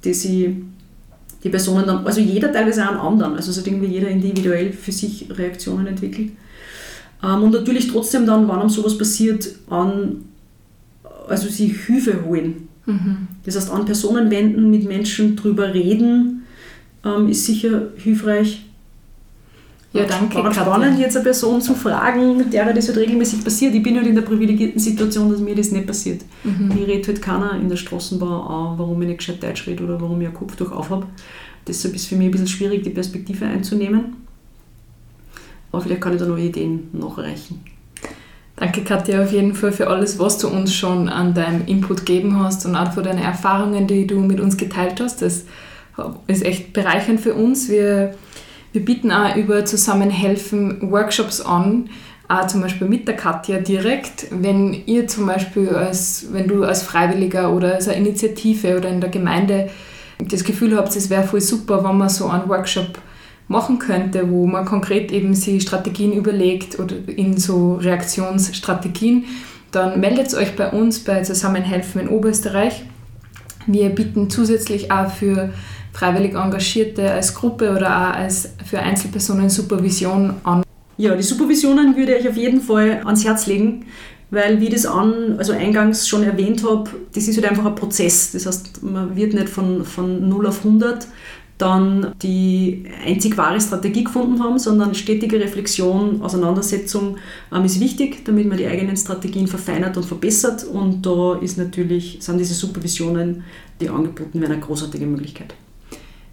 die 0.03 0.13
sie 0.13 0.63
die 1.43 1.49
Personen 1.49 1.85
dann, 1.85 2.05
also 2.05 2.19
jeder 2.19 2.51
teilweise 2.51 2.83
auch 2.83 2.91
einen 2.91 2.99
anderen, 2.99 3.35
also 3.35 3.51
es 3.51 3.57
hat 3.57 3.67
irgendwie 3.67 3.87
jeder 3.87 4.09
individuell 4.09 4.73
für 4.73 4.91
sich 4.91 5.27
Reaktionen 5.29 5.87
entwickelt. 5.87 6.31
Ähm, 7.23 7.43
und 7.43 7.51
natürlich 7.51 7.91
trotzdem 7.91 8.25
dann, 8.25 8.47
wann 8.47 8.61
einem 8.61 8.69
sowas 8.69 8.97
passiert, 8.97 9.47
an, 9.69 10.25
also 11.27 11.47
sich 11.47 11.85
Hilfe 11.85 12.23
holen. 12.25 12.67
Mhm. 12.85 13.27
Das 13.45 13.55
heißt, 13.55 13.71
an 13.71 13.85
Personen 13.85 14.31
wenden, 14.31 14.69
mit 14.69 14.87
Menschen 14.87 15.35
drüber 15.35 15.73
reden, 15.73 16.43
ähm, 17.05 17.29
ist 17.29 17.45
sicher 17.45 17.89
hilfreich. 17.97 18.65
Ja, 19.91 20.05
danke. 20.05 20.35
War 20.35 20.53
spannend, 20.53 20.99
jetzt 20.99 21.15
eine 21.15 21.23
Person 21.23 21.61
zu 21.61 21.73
fragen, 21.73 22.51
der 22.51 22.71
das 22.73 22.87
halt 22.87 22.99
regelmäßig 22.99 23.43
passiert. 23.43 23.73
Ich 23.73 23.81
bin 23.81 23.95
halt 23.95 24.05
in 24.05 24.13
der 24.13 24.21
privilegierten 24.21 24.79
Situation, 24.79 25.31
dass 25.31 25.39
mir 25.39 25.55
das 25.55 25.71
nicht 25.71 25.87
passiert. 25.87 26.21
Mhm. 26.43 26.67
Mir 26.67 26.87
redet 26.87 27.07
halt 27.07 27.21
keiner 27.23 27.55
in 27.59 27.69
der 27.69 27.75
Straßenbahn 27.75 28.77
warum 28.77 29.01
ich 29.01 29.07
nicht 29.07 29.17
gescheit 29.17 29.41
Deutsch 29.41 29.65
rede 29.65 29.83
oder 29.83 29.99
warum 29.99 30.21
ich 30.21 30.27
ein 30.27 30.33
Kopftuch 30.33 30.71
auf 30.71 30.91
habe. 30.91 31.07
Deshalb 31.67 31.95
ist 31.95 32.03
es 32.03 32.07
für 32.07 32.15
mich 32.15 32.27
ein 32.27 32.31
bisschen 32.31 32.47
schwierig, 32.47 32.83
die 32.83 32.91
Perspektive 32.91 33.45
einzunehmen. 33.45 34.17
Aber 35.71 35.81
vielleicht 35.81 36.01
kann 36.01 36.13
ich 36.13 36.19
da 36.19 36.25
noch 36.25 36.37
Ideen 36.37 36.89
nachreichen. 36.93 37.63
Danke, 38.55 38.83
Katja, 38.83 39.23
auf 39.23 39.31
jeden 39.31 39.55
Fall 39.55 39.71
für 39.71 39.87
alles, 39.87 40.19
was 40.19 40.37
du 40.37 40.49
uns 40.49 40.73
schon 40.73 41.07
an 41.07 41.33
deinem 41.33 41.65
Input 41.65 42.05
gegeben 42.05 42.39
hast 42.43 42.65
und 42.65 42.75
auch 42.75 42.91
für 42.91 43.01
deine 43.01 43.23
Erfahrungen, 43.23 43.87
die 43.87 44.05
du 44.05 44.19
mit 44.19 44.39
uns 44.39 44.57
geteilt 44.57 44.99
hast. 44.99 45.21
Das 45.21 45.45
ist 46.27 46.45
echt 46.45 46.73
bereichernd 46.73 47.21
für 47.21 47.33
uns. 47.33 47.69
Wir 47.69 48.15
wir 48.71 48.85
bieten 48.85 49.11
auch 49.11 49.35
über 49.35 49.65
Zusammenhelfen 49.65 50.91
Workshops 50.91 51.41
an, 51.41 51.89
auch 52.27 52.45
zum 52.45 52.61
Beispiel 52.61 52.87
mit 52.87 53.07
der 53.07 53.15
Katja 53.15 53.59
direkt, 53.59 54.27
wenn 54.29 54.85
ihr 54.85 55.07
zum 55.07 55.25
Beispiel 55.25 55.69
als, 55.69 56.27
wenn 56.31 56.47
du 56.47 56.63
als 56.63 56.83
Freiwilliger 56.83 57.51
oder 57.51 57.73
als 57.73 57.87
eine 57.87 57.97
Initiative 57.97 58.77
oder 58.77 58.89
in 58.89 59.01
der 59.01 59.09
Gemeinde 59.09 59.69
das 60.19 60.43
Gefühl 60.43 60.77
habt, 60.77 60.95
es 60.95 61.09
wäre 61.09 61.23
voll 61.23 61.41
super, 61.41 61.83
wenn 61.83 61.97
man 61.97 62.09
so 62.09 62.27
einen 62.27 62.47
Workshop 62.47 62.99
machen 63.49 63.79
könnte, 63.79 64.31
wo 64.31 64.45
man 64.45 64.63
konkret 64.63 65.11
eben 65.11 65.33
sich 65.33 65.63
Strategien 65.63 66.13
überlegt 66.13 66.79
oder 66.79 66.95
in 67.07 67.37
so 67.37 67.75
Reaktionsstrategien, 67.75 69.25
dann 69.71 69.99
meldet 69.99 70.33
euch 70.35 70.55
bei 70.55 70.69
uns 70.69 70.99
bei 70.99 71.21
Zusammenhelfen 71.23 72.01
in 72.01 72.07
Oberösterreich. 72.07 72.83
Wir 73.67 73.89
bieten 73.89 74.29
zusätzlich 74.29 74.91
auch 74.91 75.11
für 75.11 75.49
freiwillig 75.93 76.35
Engagierte 76.35 77.11
als 77.11 77.33
Gruppe 77.33 77.71
oder 77.71 77.87
auch 77.87 78.15
als 78.15 78.53
für 78.65 78.79
Einzelpersonen 78.79 79.49
Supervision 79.49 80.35
an? 80.43 80.63
Ja, 80.97 81.15
die 81.15 81.23
Supervisionen 81.23 81.95
würde 81.95 82.15
ich 82.15 82.29
auf 82.29 82.37
jeden 82.37 82.61
Fall 82.61 83.01
ans 83.05 83.25
Herz 83.25 83.47
legen, 83.47 83.85
weil, 84.31 84.59
wie 84.59 84.65
ich 84.65 84.73
das 84.73 84.85
an, 84.85 85.35
also 85.37 85.53
eingangs 85.53 86.07
schon 86.07 86.23
erwähnt 86.23 86.63
habe, 86.63 86.89
das 87.13 87.27
ist 87.27 87.37
halt 87.37 87.49
einfach 87.49 87.65
ein 87.65 87.75
Prozess. 87.75 88.31
Das 88.31 88.45
heißt, 88.45 88.83
man 88.83 89.15
wird 89.15 89.33
nicht 89.33 89.49
von, 89.49 89.83
von 89.85 90.29
0 90.29 90.47
auf 90.47 90.63
100 90.63 91.07
dann 91.59 92.13
die 92.21 92.85
einzig 93.05 93.37
wahre 93.37 93.59
Strategie 93.59 94.05
gefunden 94.05 94.41
haben, 94.41 94.57
sondern 94.57 94.95
stetige 94.95 95.39
Reflexion, 95.39 96.21
Auseinandersetzung 96.21 97.17
ähm, 97.53 97.65
ist 97.65 97.81
wichtig, 97.81 98.23
damit 98.23 98.47
man 98.47 98.57
die 98.57 98.65
eigenen 98.65 98.95
Strategien 98.95 99.45
verfeinert 99.45 99.95
und 99.97 100.05
verbessert. 100.05 100.63
Und 100.63 101.05
da 101.05 101.35
ist 101.35 101.57
natürlich, 101.57 102.17
sind 102.21 102.39
diese 102.39 102.53
Supervisionen, 102.53 103.43
die 103.81 103.89
angeboten 103.89 104.39
werden, 104.39 104.53
eine 104.53 104.61
großartige 104.61 105.05
Möglichkeit. 105.05 105.53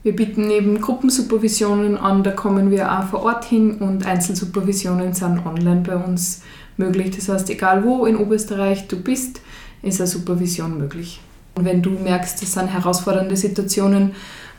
Wir 0.05 0.15
bieten 0.15 0.49
eben 0.49 0.81
Gruppensupervisionen 0.81 1.99
an, 1.99 2.23
da 2.23 2.31
kommen 2.31 2.71
wir 2.71 2.97
auch 2.97 3.09
vor 3.09 3.25
Ort 3.25 3.45
hin 3.47 3.79
und 3.79 4.07
Einzelsupervisionen 4.07 5.13
sind 5.13 5.45
online 5.45 5.83
bei 5.85 5.97
uns 5.97 6.43
möglich. 6.77 7.17
Das 7.17 7.29
heißt, 7.29 7.51
egal 7.51 7.83
wo 7.83 8.07
in 8.07 8.17
Oberösterreich 8.17 8.87
du 8.87 8.97
bist, 8.97 9.41
ist 9.83 10.01
eine 10.01 10.07
Supervision 10.07 10.79
möglich. 10.79 11.21
Und 11.57 11.65
wenn 11.65 11.83
du 11.83 11.91
merkst, 11.91 12.41
das 12.41 12.53
sind 12.53 12.69
herausfordernde 12.69 13.37
Situationen, 13.37 14.13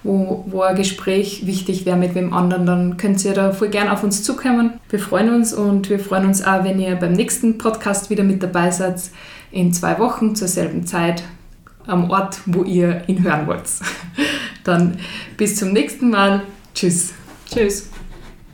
wo, 0.03 0.45
wo 0.47 0.61
ein 0.61 0.75
Gespräch 0.75 1.45
wichtig 1.45 1.85
wäre 1.85 1.97
mit 1.97 2.15
wem 2.15 2.33
anderen, 2.33 2.65
dann 2.65 2.97
könnt 2.97 3.23
ihr 3.25 3.33
da 3.33 3.51
voll 3.51 3.69
gern 3.69 3.89
auf 3.89 4.03
uns 4.03 4.23
zukommen. 4.23 4.73
Wir 4.89 4.99
freuen 4.99 5.33
uns 5.33 5.53
und 5.53 5.89
wir 5.89 5.99
freuen 5.99 6.25
uns 6.25 6.43
auch, 6.43 6.63
wenn 6.63 6.79
ihr 6.79 6.95
beim 6.95 7.13
nächsten 7.13 7.57
Podcast 7.57 8.09
wieder 8.09 8.23
mit 8.23 8.41
dabei 8.41 8.71
seid, 8.71 9.01
in 9.51 9.73
zwei 9.73 9.99
Wochen 9.99 10.35
zur 10.35 10.47
selben 10.47 10.85
Zeit 10.85 11.23
am 11.85 12.09
Ort, 12.09 12.39
wo 12.45 12.63
ihr 12.63 13.03
ihn 13.07 13.23
hören 13.23 13.47
wollt. 13.47 13.63
Dann 14.63 14.97
bis 15.37 15.55
zum 15.55 15.71
nächsten 15.71 16.09
Mal. 16.09 16.43
Tschüss. 16.73 17.13
Tschüss. 17.51 17.89